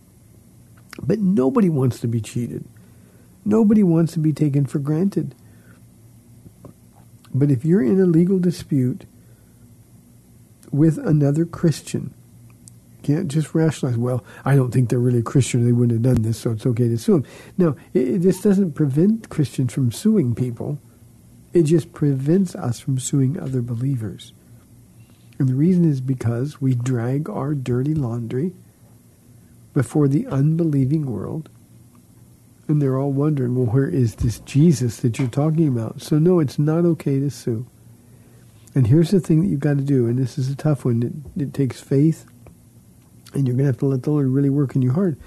[1.04, 2.66] But nobody wants to be cheated.
[3.46, 5.36] Nobody wants to be taken for granted.
[7.32, 9.06] But if you're in a legal dispute
[10.72, 12.12] with another Christian,
[12.98, 16.24] you can't just rationalize, well, I don't think they're really Christian, they wouldn't have done
[16.24, 17.26] this, so it's okay to sue them.
[17.56, 20.80] No, it, it, this doesn't prevent Christians from suing people.
[21.54, 24.34] It just prevents us from suing other believers.
[25.38, 28.54] And the reason is because we drag our dirty laundry
[29.74, 31.50] before the unbelieving world.
[32.68, 36.02] And they're all wondering, well, where is this Jesus that you're talking about?
[36.02, 37.66] So, no, it's not okay to sue.
[38.74, 41.04] And here's the thing that you've got to do, and this is a tough one.
[41.36, 42.26] It, it takes faith,
[43.34, 45.18] and you're going to have to let the Lord really work in your heart.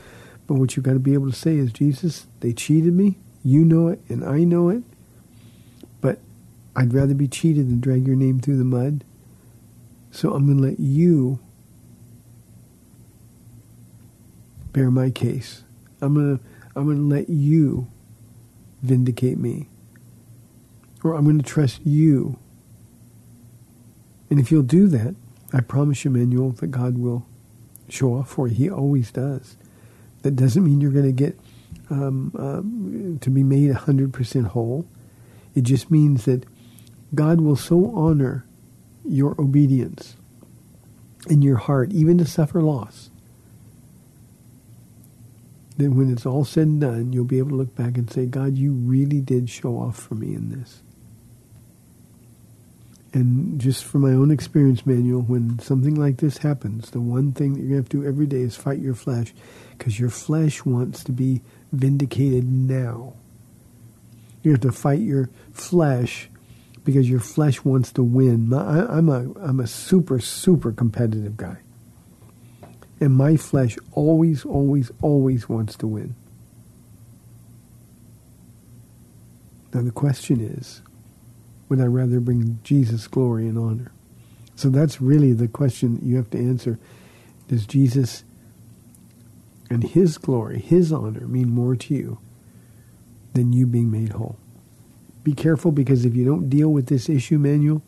[0.46, 3.18] But what you've got to be able to say is, Jesus, they cheated me.
[3.42, 4.82] You know it, and I know it.
[6.76, 9.04] I'd rather be cheated than drag your name through the mud.
[10.10, 11.40] So I'm going to let you
[14.72, 15.64] bear my case.
[16.00, 16.44] I'm going to
[16.76, 17.86] I'm going to let you
[18.82, 19.68] vindicate me.
[21.02, 22.38] Or I'm going to trust you.
[24.30, 25.14] And if you'll do that,
[25.52, 27.26] I promise you, Manuel, that God will
[27.88, 28.54] show off for you.
[28.54, 29.56] He always does.
[30.22, 31.38] That doesn't mean you're going to get
[31.90, 34.86] um, uh, to be made 100% whole.
[35.54, 36.44] It just means that
[37.14, 38.44] God will so honor
[39.04, 40.16] your obedience
[41.28, 43.10] in your heart, even to suffer loss,
[45.76, 48.26] then when it's all said and done, you'll be able to look back and say,
[48.26, 50.82] God, you really did show off for me in this.
[53.12, 57.54] And just from my own experience, Manuel, when something like this happens, the one thing
[57.54, 59.32] that you're going to have to do every day is fight your flesh
[59.78, 61.40] because your flesh wants to be
[61.72, 63.14] vindicated now.
[64.42, 66.28] You have to fight your flesh
[66.84, 68.52] because your flesh wants to win.
[68.52, 71.58] I, am a I'm a super super competitive guy,
[73.00, 76.14] and my flesh always always always wants to win.
[79.72, 80.82] Now the question is,
[81.68, 83.90] would I rather bring Jesus glory and honor?
[84.54, 86.78] So that's really the question that you have to answer.
[87.48, 88.22] Does Jesus
[89.68, 92.18] and his glory, his honor mean more to you
[93.32, 94.38] than you being made whole?
[95.24, 97.82] Be careful because if you don't deal with this issue, Manuel,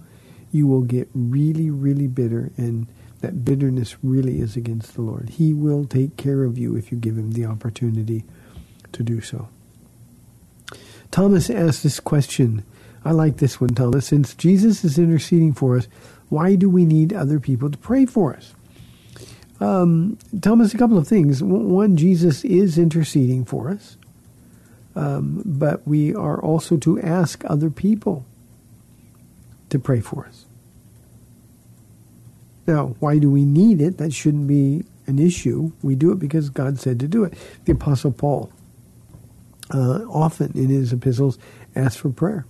[0.51, 2.87] you will get really, really bitter, and
[3.20, 5.30] that bitterness really is against the Lord.
[5.30, 8.24] He will take care of you if you give him the opportunity
[8.93, 9.49] to do so.
[11.11, 12.64] Thomas asked this question.
[13.05, 14.07] I like this one, Thomas.
[14.07, 15.87] Since Jesus is interceding for us,
[16.28, 18.55] why do we need other people to pray for us?
[19.61, 21.43] Um, Thomas, a couple of things.
[21.43, 23.97] One, Jesus is interceding for us.
[24.97, 28.24] Um, but we are also to ask other people
[29.68, 30.47] to pray for us.
[32.66, 33.99] Now, why do we need it?
[33.99, 35.72] That shouldn't be an issue.
[35.82, 37.34] We do it because God said to do it.
[37.64, 38.51] The Apostle Paul
[39.72, 41.38] uh, often in his epistles
[41.74, 42.47] asked for prayer.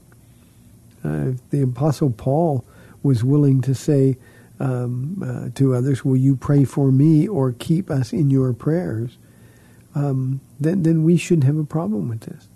[1.04, 2.64] Uh, the Apostle Paul
[3.02, 4.16] was willing to say
[4.58, 9.18] um, uh, to others, Will you pray for me or keep us in your prayers?
[9.96, 12.48] Um, then, then we shouldn't have a problem with this.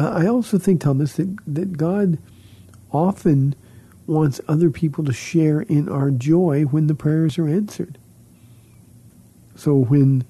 [0.00, 2.18] I also think, Thomas, that, that God
[2.92, 3.54] often
[4.06, 7.98] wants other people to share in our joy when the prayers are answered.
[9.54, 10.24] So when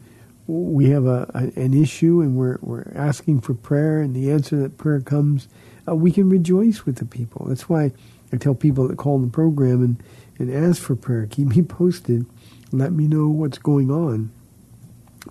[0.46, 4.56] we have a, a, an issue and we're, we're asking for prayer and the answer
[4.56, 5.48] that prayer comes,
[5.88, 7.46] uh, we can rejoice with the people.
[7.48, 7.92] That's why
[8.30, 10.02] I tell people that call the program and,
[10.38, 12.26] and ask for prayer, keep me posted,
[12.72, 14.32] let me know what's going on.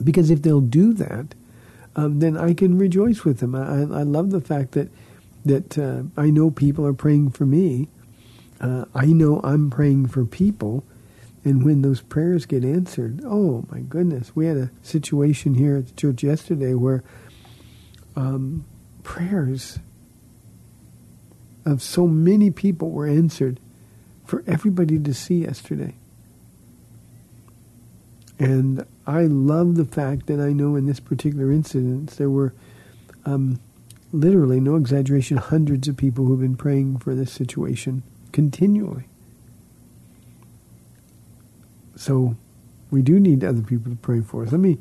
[0.04, 1.36] Because if they'll do that,
[1.96, 3.56] um, then I can rejoice with them.
[3.56, 4.90] I, I love the fact that
[5.46, 7.88] that uh, I know people are praying for me.
[8.60, 10.84] Uh, I know I'm praying for people,
[11.46, 15.88] and when those prayers get answered, oh my goodness, we had a situation here at
[15.88, 17.04] the church yesterday where
[18.16, 18.66] um,
[19.04, 19.80] prayers
[21.66, 23.60] of so many people were answered
[24.26, 25.96] for everybody to see yesterday.
[28.38, 32.54] And I love the fact that I know in this particular incident there were
[33.26, 33.60] um,
[34.14, 39.06] literally, no exaggeration, hundreds of people who've been praying for this situation continually.
[41.96, 42.36] So
[42.92, 44.52] we do need other people to pray for us.
[44.52, 44.78] Let me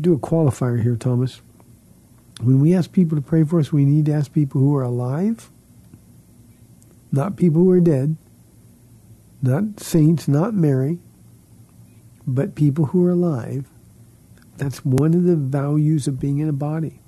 [0.00, 1.42] do a qualifier here, Thomas.
[2.40, 4.82] When we ask people to pray for us, we need to ask people who are
[4.82, 5.50] alive,
[7.12, 8.16] not people who are dead,
[9.42, 10.98] not saints, not Mary,
[12.34, 13.66] but people who are alive,
[14.56, 17.00] that's one of the values of being in a body.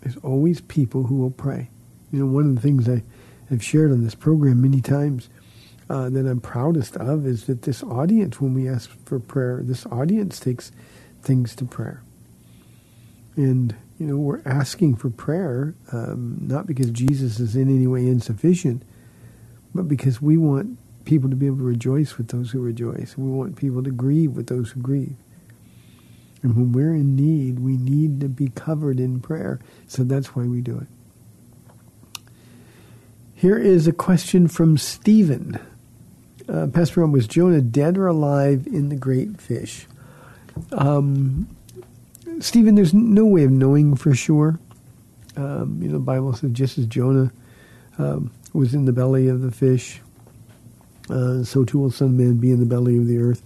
[0.00, 1.70] There's always people who will pray.
[2.12, 3.02] You know, one of the things I
[3.50, 5.28] have shared on this program many times
[5.90, 9.86] uh, that I'm proudest of is that this audience, when we ask for prayer, this
[9.86, 10.72] audience takes
[11.22, 12.02] things to prayer.
[13.36, 18.06] And, you know, we're asking for prayer, um, not because Jesus is in any way
[18.06, 18.82] insufficient,
[19.74, 23.16] but because we want people to be able to rejoice with those who rejoice.
[23.16, 25.16] We want people to grieve with those who grieve.
[26.42, 29.58] And when we're in need, we need to be covered in prayer.
[29.86, 30.86] So that's why we do it.
[33.34, 35.58] Here is a question from Stephen.
[36.48, 39.86] Uh, Pastor Ron, was Jonah dead or alive in the great fish?
[40.72, 41.48] Um,
[42.40, 44.58] Stephen, there's no way of knowing for sure.
[45.36, 47.30] Um, you know, the Bible says just as Jonah
[47.98, 50.00] um, was in the belly of the fish,
[51.10, 53.42] uh, so too will Son of Man be in the belly of the earth.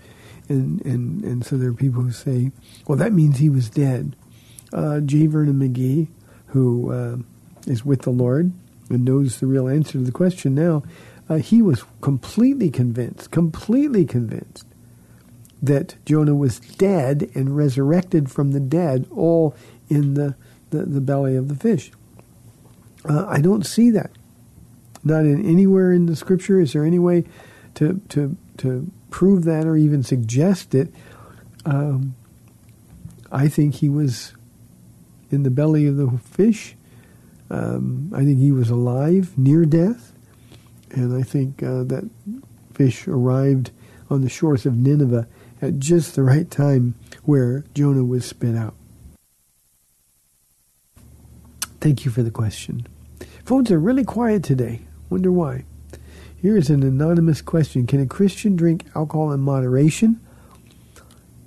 [0.49, 2.51] And, and, and so there are people who say,
[2.87, 4.17] well, that means he was dead.
[4.73, 5.27] Uh, J.
[5.27, 6.09] Vernon McGee,
[6.47, 7.17] who uh,
[7.71, 8.53] is with the Lord
[8.89, 10.83] and knows the real answer to the question now,
[11.29, 14.67] uh, he was completely convinced, completely convinced
[15.63, 19.55] that Jonah was dead and resurrected from the dead, all
[19.89, 20.35] in the,
[20.71, 21.93] the, the belly of the fish.
[23.09, 24.11] Uh, I don't see that.
[25.05, 26.61] Not in anywhere in the scripture.
[26.61, 27.25] Is there any way
[27.81, 30.93] to to to prove that or even suggest it?
[31.65, 32.15] Um,
[33.33, 34.35] I think he was
[35.31, 36.77] in the belly of the fish.
[37.49, 40.13] Um, I think he was alive near death,
[40.91, 42.09] and I think uh, that
[42.75, 43.71] fish arrived
[44.11, 45.27] on the shores of Nineveh
[45.63, 48.75] at just the right time where Jonah was spit out.
[51.81, 52.87] Thank you for the question.
[53.45, 54.83] Phones are really quiet today.
[55.09, 55.65] Wonder why.
[56.41, 60.21] Here is an anonymous question Can a Christian drink alcohol in moderation?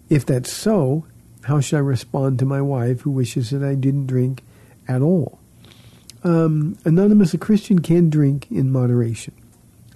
[0.10, 1.06] If that's so,
[1.44, 4.44] how should I respond to my wife who wishes that I didn't drink
[4.88, 5.40] at all?
[6.24, 9.34] Um, anonymous, a Christian can drink in moderation.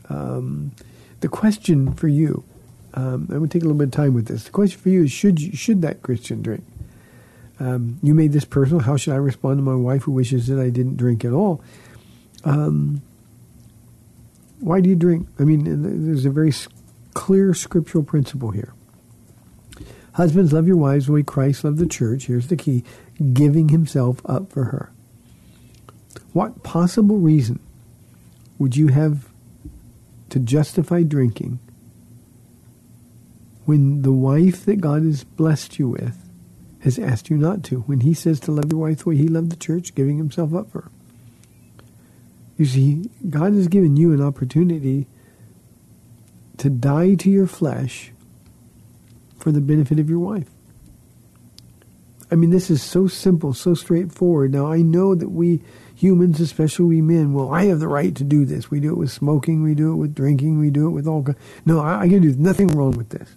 [0.09, 0.71] Um,
[1.19, 2.43] the question for you,
[2.95, 4.45] um, I'm going to take a little bit of time with this.
[4.45, 6.65] The question for you is should, you, should that Christian drink?
[7.59, 8.81] Um, you made this personal.
[8.81, 11.61] How should I respond to my wife who wishes that I didn't drink at all?
[12.43, 13.01] Um,
[14.59, 15.27] why do you drink?
[15.39, 16.53] I mean, there's a very
[17.13, 18.73] clear scriptural principle here.
[20.13, 22.25] Husbands, love your wives the way Christ loved the church.
[22.25, 22.83] Here's the key
[23.33, 24.91] giving himself up for her.
[26.33, 27.59] What possible reason
[28.57, 29.29] would you have
[30.29, 31.59] to justify drinking
[33.65, 36.17] when the wife that God has blessed you with
[36.79, 37.81] has asked you not to?
[37.81, 40.53] When he says to love your wife the way he loved the church, giving himself
[40.53, 40.91] up for her.
[42.57, 45.07] You see, God has given you an opportunity
[46.57, 48.11] to die to your flesh
[49.37, 50.49] for the benefit of your wife.
[52.29, 54.51] I mean, this is so simple, so straightforward.
[54.51, 55.61] Now, I know that we
[55.95, 58.69] humans, especially we men, well, I have the right to do this.
[58.69, 61.25] We do it with smoking, we do it with drinking, we do it with all.
[61.65, 63.29] No, I, I can do nothing wrong with this.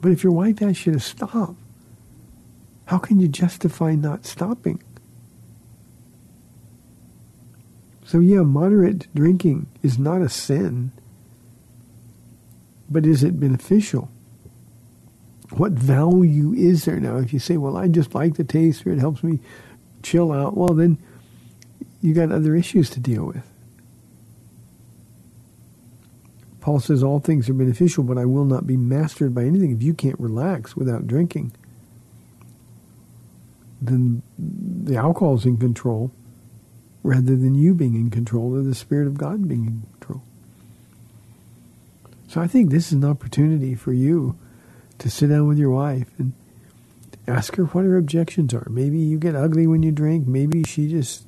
[0.00, 1.54] But if your wife asks you to stop,
[2.86, 4.82] how can you justify not stopping?
[8.10, 10.90] So, yeah, moderate drinking is not a sin,
[12.90, 14.10] but is it beneficial?
[15.50, 17.18] What value is there now?
[17.18, 19.38] If you say, well, I just like the taste or it helps me
[20.02, 20.98] chill out, well, then
[22.00, 23.48] you got other issues to deal with.
[26.60, 29.70] Paul says all things are beneficial, but I will not be mastered by anything.
[29.70, 31.52] If you can't relax without drinking,
[33.80, 36.10] then the alcohol is in control
[37.02, 40.22] rather than you being in control or the Spirit of God being in control.
[42.28, 44.38] So I think this is an opportunity for you
[44.98, 46.32] to sit down with your wife and
[47.26, 48.68] ask her what her objections are.
[48.70, 50.26] Maybe you get ugly when you drink.
[50.26, 51.26] Maybe she just,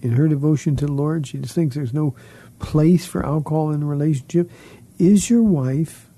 [0.00, 2.14] in her devotion to the Lord, she just thinks there's no
[2.58, 4.50] place for alcohol in a relationship.
[4.98, 6.08] Is your wife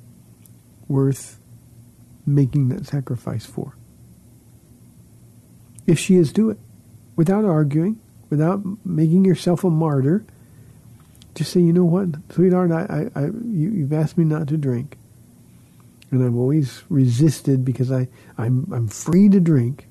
[0.87, 1.41] worth
[2.27, 3.75] making that sacrifice for?
[5.87, 6.59] If she is, do it
[7.17, 7.99] without arguing
[8.31, 10.25] without making yourself a martyr,
[11.35, 14.57] just say, you know what, sweetheart, I, I, I you, you've asked me not to
[14.57, 14.97] drink,
[16.11, 19.87] and I've always resisted because I, I'm, I'm free to drink.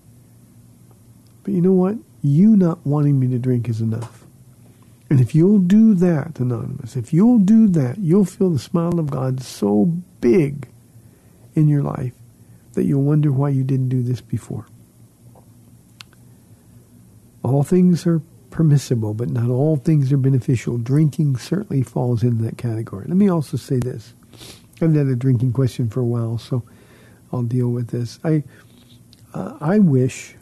[1.43, 1.97] But you know what?
[2.21, 4.25] You not wanting me to drink is enough.
[5.09, 9.09] And if you'll do that, Anonymous, if you'll do that, you'll feel the smile of
[9.09, 9.85] God so
[10.19, 10.67] big
[11.55, 12.13] in your life
[12.73, 14.65] that you'll wonder why you didn't do this before.
[17.43, 20.77] All things are permissible, but not all things are beneficial.
[20.77, 23.05] Drinking certainly falls into that category.
[23.07, 24.13] Let me also say this.
[24.81, 26.63] I've had a drinking question for a while, so
[27.31, 28.19] I'll deal with this.
[28.23, 28.43] I
[29.33, 30.35] uh, I wish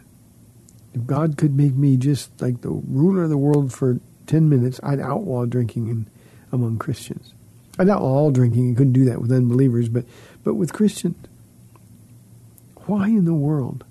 [0.93, 4.79] if God could make me just like the ruler of the world for ten minutes,
[4.83, 6.07] I'd outlaw drinking in,
[6.51, 7.33] among Christians.
[7.77, 8.69] I'd outlaw all drinking.
[8.69, 10.05] You couldn't do that with unbelievers, but
[10.43, 11.27] but with Christians,
[12.85, 13.83] why in the world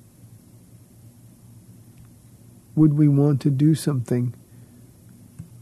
[2.74, 4.34] would we want to do something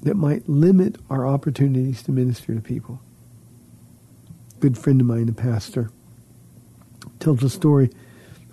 [0.03, 3.01] that might limit our opportunities to minister to people?
[4.61, 5.91] Good friend of mine, a pastor,
[7.19, 7.91] tells a story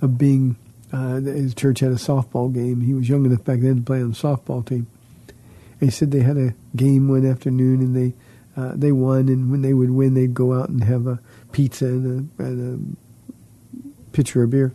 [0.01, 0.57] of being
[0.91, 2.82] uh, his church had a softball game.
[2.82, 4.88] He was young enough back then to play on the softball team.
[5.80, 8.16] And he said they had a game one afternoon and they
[8.57, 9.30] uh, they won.
[9.30, 11.20] And when they would win, they'd go out and have a
[11.51, 12.97] pizza and a, and
[13.28, 14.74] a pitcher of beer.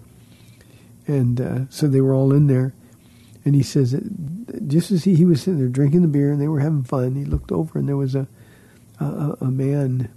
[1.07, 2.74] And uh, so they were all in there.
[3.45, 6.40] And he says that just as he, he was sitting there drinking the beer and
[6.40, 8.26] they were having fun, he looked over and there was a
[9.01, 10.09] a, a man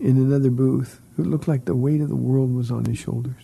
[0.00, 3.42] in another booth who looked like the weight of the world was on his shoulders.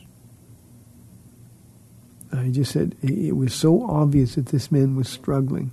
[2.32, 5.70] Uh, he just said it was so obvious that this man was struggling.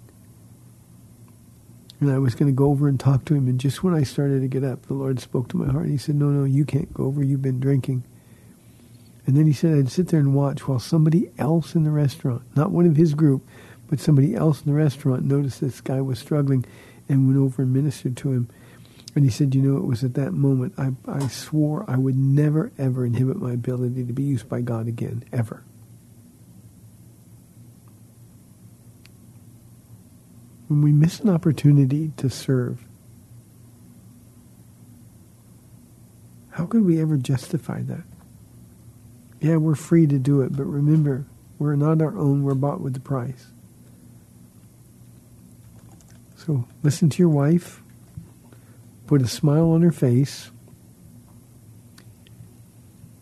[1.99, 3.47] And I was going to go over and talk to him.
[3.47, 5.88] And just when I started to get up, the Lord spoke to my heart.
[5.88, 7.23] He said, No, no, you can't go over.
[7.23, 8.03] You've been drinking.
[9.26, 12.43] And then he said I'd sit there and watch while somebody else in the restaurant,
[12.55, 13.45] not one of his group,
[13.88, 16.65] but somebody else in the restaurant noticed this guy was struggling
[17.09, 18.49] and went over and ministered to him.
[19.15, 22.17] And he said, you know, it was at that moment I, I swore I would
[22.17, 25.63] never, ever inhibit my ability to be used by God again, ever.
[30.67, 32.84] when we miss an opportunity to serve,
[36.51, 38.03] how could we ever justify that?
[39.39, 41.25] Yeah, we're free to do it, but remember,
[41.59, 43.47] we're not our own, we're bought with the price.
[46.36, 47.81] So listen to your wife,
[49.07, 50.51] put a smile on her face,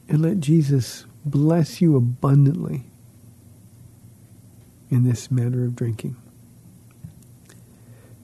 [0.09, 2.83] and let Jesus bless you abundantly
[4.89, 6.15] in this matter of drinking.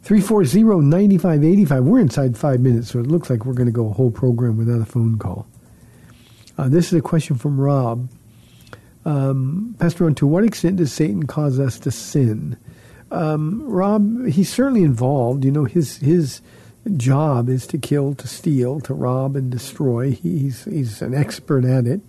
[0.03, 1.83] 340-9585.
[1.83, 4.57] We're inside five minutes, so it looks like we're going to go a whole program
[4.57, 5.47] without a phone call.
[6.59, 8.09] Uh, this is a question from Rob.
[9.05, 12.57] Um, Pastor Ron, to what extent does Satan cause us to sin?
[13.11, 15.45] Um, Rob, he's certainly involved.
[15.45, 16.41] You know, his his
[16.97, 20.11] job is to kill, to steal, to rob, and destroy.
[20.11, 22.01] He's he's an expert at it.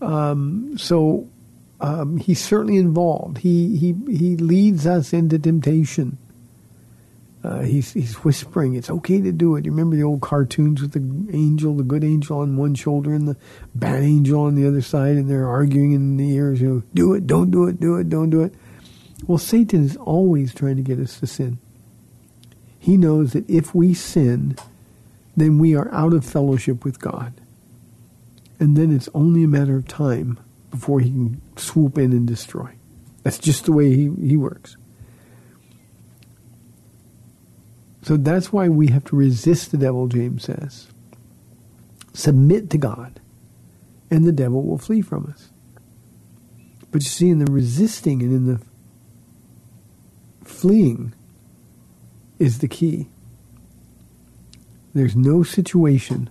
[0.00, 1.28] Um, so
[1.80, 3.38] um, he's certainly involved.
[3.38, 6.18] He he he leads us into temptation.
[7.44, 10.92] Uh, he's he's whispering, "It's okay to do it." You remember the old cartoons with
[10.92, 13.36] the angel, the good angel on one shoulder and the
[13.74, 16.60] bad angel on the other side, and they're arguing in the ears.
[16.60, 18.54] You know, do it, don't do it, do it, don't do it.
[19.26, 21.58] Well, Satan is always trying to get us to sin.
[22.78, 24.56] He knows that if we sin,
[25.36, 27.40] then we are out of fellowship with God,
[28.58, 32.70] and then it's only a matter of time before he can swoop in and destroy.
[33.22, 34.76] That's just the way he, he works.
[38.08, 40.86] So that's why we have to resist the devil, James says.
[42.14, 43.20] Submit to God,
[44.10, 45.50] and the devil will flee from us.
[46.90, 48.62] But you see, in the resisting and in the
[50.42, 51.12] fleeing
[52.38, 53.10] is the key.
[54.94, 56.30] There's no situation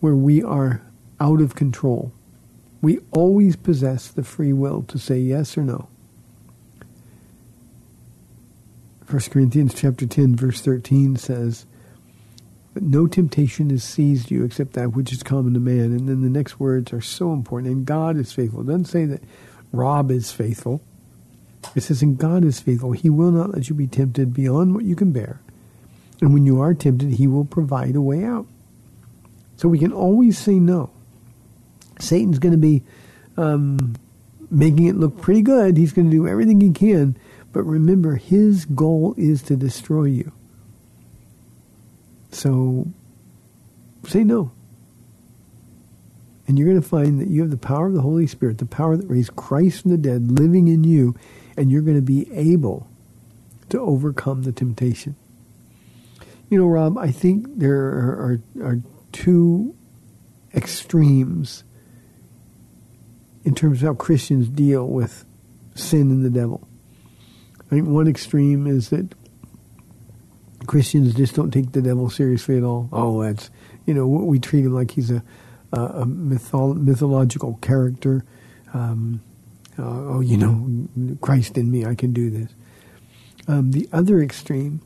[0.00, 0.80] where we are
[1.20, 2.12] out of control.
[2.80, 5.90] We always possess the free will to say yes or no.
[9.08, 11.64] 1 Corinthians chapter 10 verse 13 says,
[12.80, 15.92] no temptation has seized you except that which is common to man.
[15.92, 17.72] And then the next words are so important.
[17.72, 18.60] And God is faithful.
[18.60, 19.22] It doesn't say that
[19.72, 20.80] Rob is faithful.
[21.74, 22.92] It says, and God is faithful.
[22.92, 25.40] He will not let you be tempted beyond what you can bear.
[26.20, 28.46] And when you are tempted, he will provide a way out.
[29.56, 30.90] So we can always say no.
[31.98, 32.84] Satan's going to be
[33.36, 33.96] um,
[34.50, 35.76] making it look pretty good.
[35.76, 37.16] He's going to do everything he can
[37.52, 40.32] but remember, his goal is to destroy you.
[42.30, 42.86] So
[44.06, 44.52] say no.
[46.46, 48.66] And you're going to find that you have the power of the Holy Spirit, the
[48.66, 51.14] power that raised Christ from the dead, living in you,
[51.56, 52.88] and you're going to be able
[53.68, 55.14] to overcome the temptation.
[56.48, 58.80] You know, Rob, I think there are, are, are
[59.12, 59.74] two
[60.54, 61.64] extremes
[63.44, 65.26] in terms of how Christians deal with
[65.74, 66.66] sin and the devil.
[67.68, 69.14] I think one extreme is that
[70.66, 72.88] Christians just don't take the devil seriously at all.
[72.92, 73.50] Oh, that's
[73.86, 75.22] you know we treat him like he's a
[75.72, 78.24] a mytholo- mythological character.
[78.72, 79.20] Um,
[79.78, 82.50] uh, oh, you know, Christ in me, I can do this.
[83.46, 84.80] Um, the other extreme,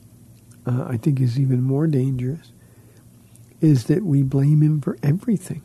[0.67, 2.53] uh, I think, is even more dangerous.
[3.61, 5.63] Is that we blame him for everything.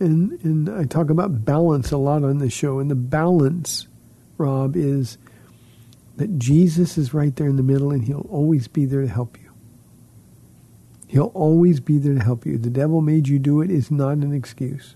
[0.00, 3.87] And and I talk about balance a lot on the show, and the balance
[4.38, 5.18] Rob, is
[6.16, 9.38] that Jesus is right there in the middle and he'll always be there to help
[9.40, 9.50] you.
[11.06, 12.58] He'll always be there to help you.
[12.58, 14.94] The devil made you do it is not an excuse.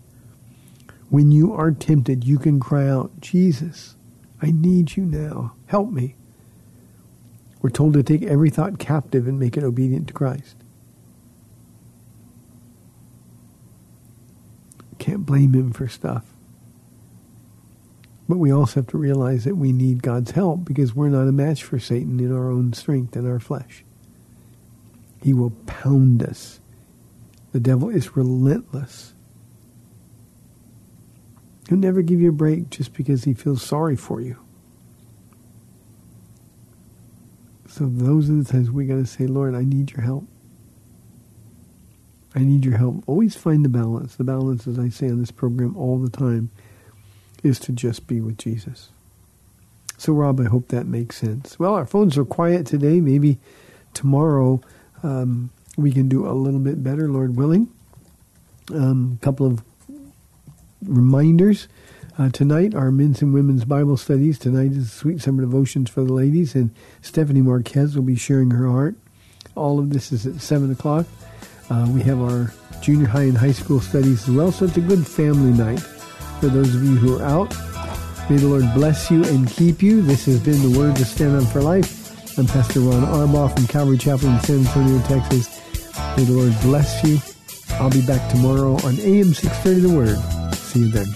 [1.09, 3.97] When you are tempted, you can cry out, Jesus,
[4.41, 5.55] I need you now.
[5.67, 6.17] Help me.
[7.61, 10.57] We're told to take every thought captive and make it obedient to Christ.
[14.99, 16.32] Can't blame him for stuff.
[18.33, 21.33] But we also have to realize that we need God's help because we're not a
[21.33, 23.85] match for Satan in our own strength and our flesh.
[25.23, 26.59] He will pound us.
[27.53, 29.13] The devil is relentless.
[31.69, 34.39] He'll never give you a break just because he feels sorry for you.
[37.69, 40.27] So those are the times we got to say, Lord, I need your help.
[42.35, 43.05] I need your help.
[43.07, 44.17] Always find the balance.
[44.17, 46.49] The balance, as I say on this program all the time,
[47.43, 48.91] is to just be with Jesus.
[49.99, 51.59] So, Rob, I hope that makes sense.
[51.59, 53.01] Well, our phones are quiet today.
[53.01, 53.39] Maybe
[53.95, 54.61] tomorrow
[55.03, 57.69] um, we can do a little bit better, Lord willing.
[58.73, 59.63] A um, couple of
[60.85, 61.69] reminders.
[62.19, 64.39] Uh, tonight, our men's and women's Bible studies.
[64.39, 66.71] Tonight is Sweet Summer Devotions for the ladies, and
[67.01, 68.97] Stephanie Marquez will be sharing her heart.
[69.55, 71.07] All of this is at 7 o'clock.
[71.71, 74.81] Uh, we have our junior high and high school studies as well, so it's a
[74.81, 75.81] good family night
[76.43, 77.51] for those of you who are out.
[78.29, 80.03] May the Lord bless you and keep you.
[80.03, 82.37] This has been the Word to Stand on for Life.
[82.37, 85.61] I'm Pastor Ron Arbaugh from Calvary Chapel in San Antonio, Texas.
[86.17, 87.21] May the Lord bless you.
[87.81, 90.55] I'll be back tomorrow on AM 630 The Word.
[90.57, 91.07] See you then.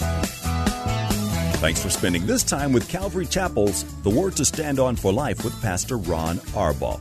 [1.58, 5.42] Thanks for spending this time with Calvary Chapel's The Word to Stand On for Life
[5.42, 7.00] with Pastor Ron Arbaugh.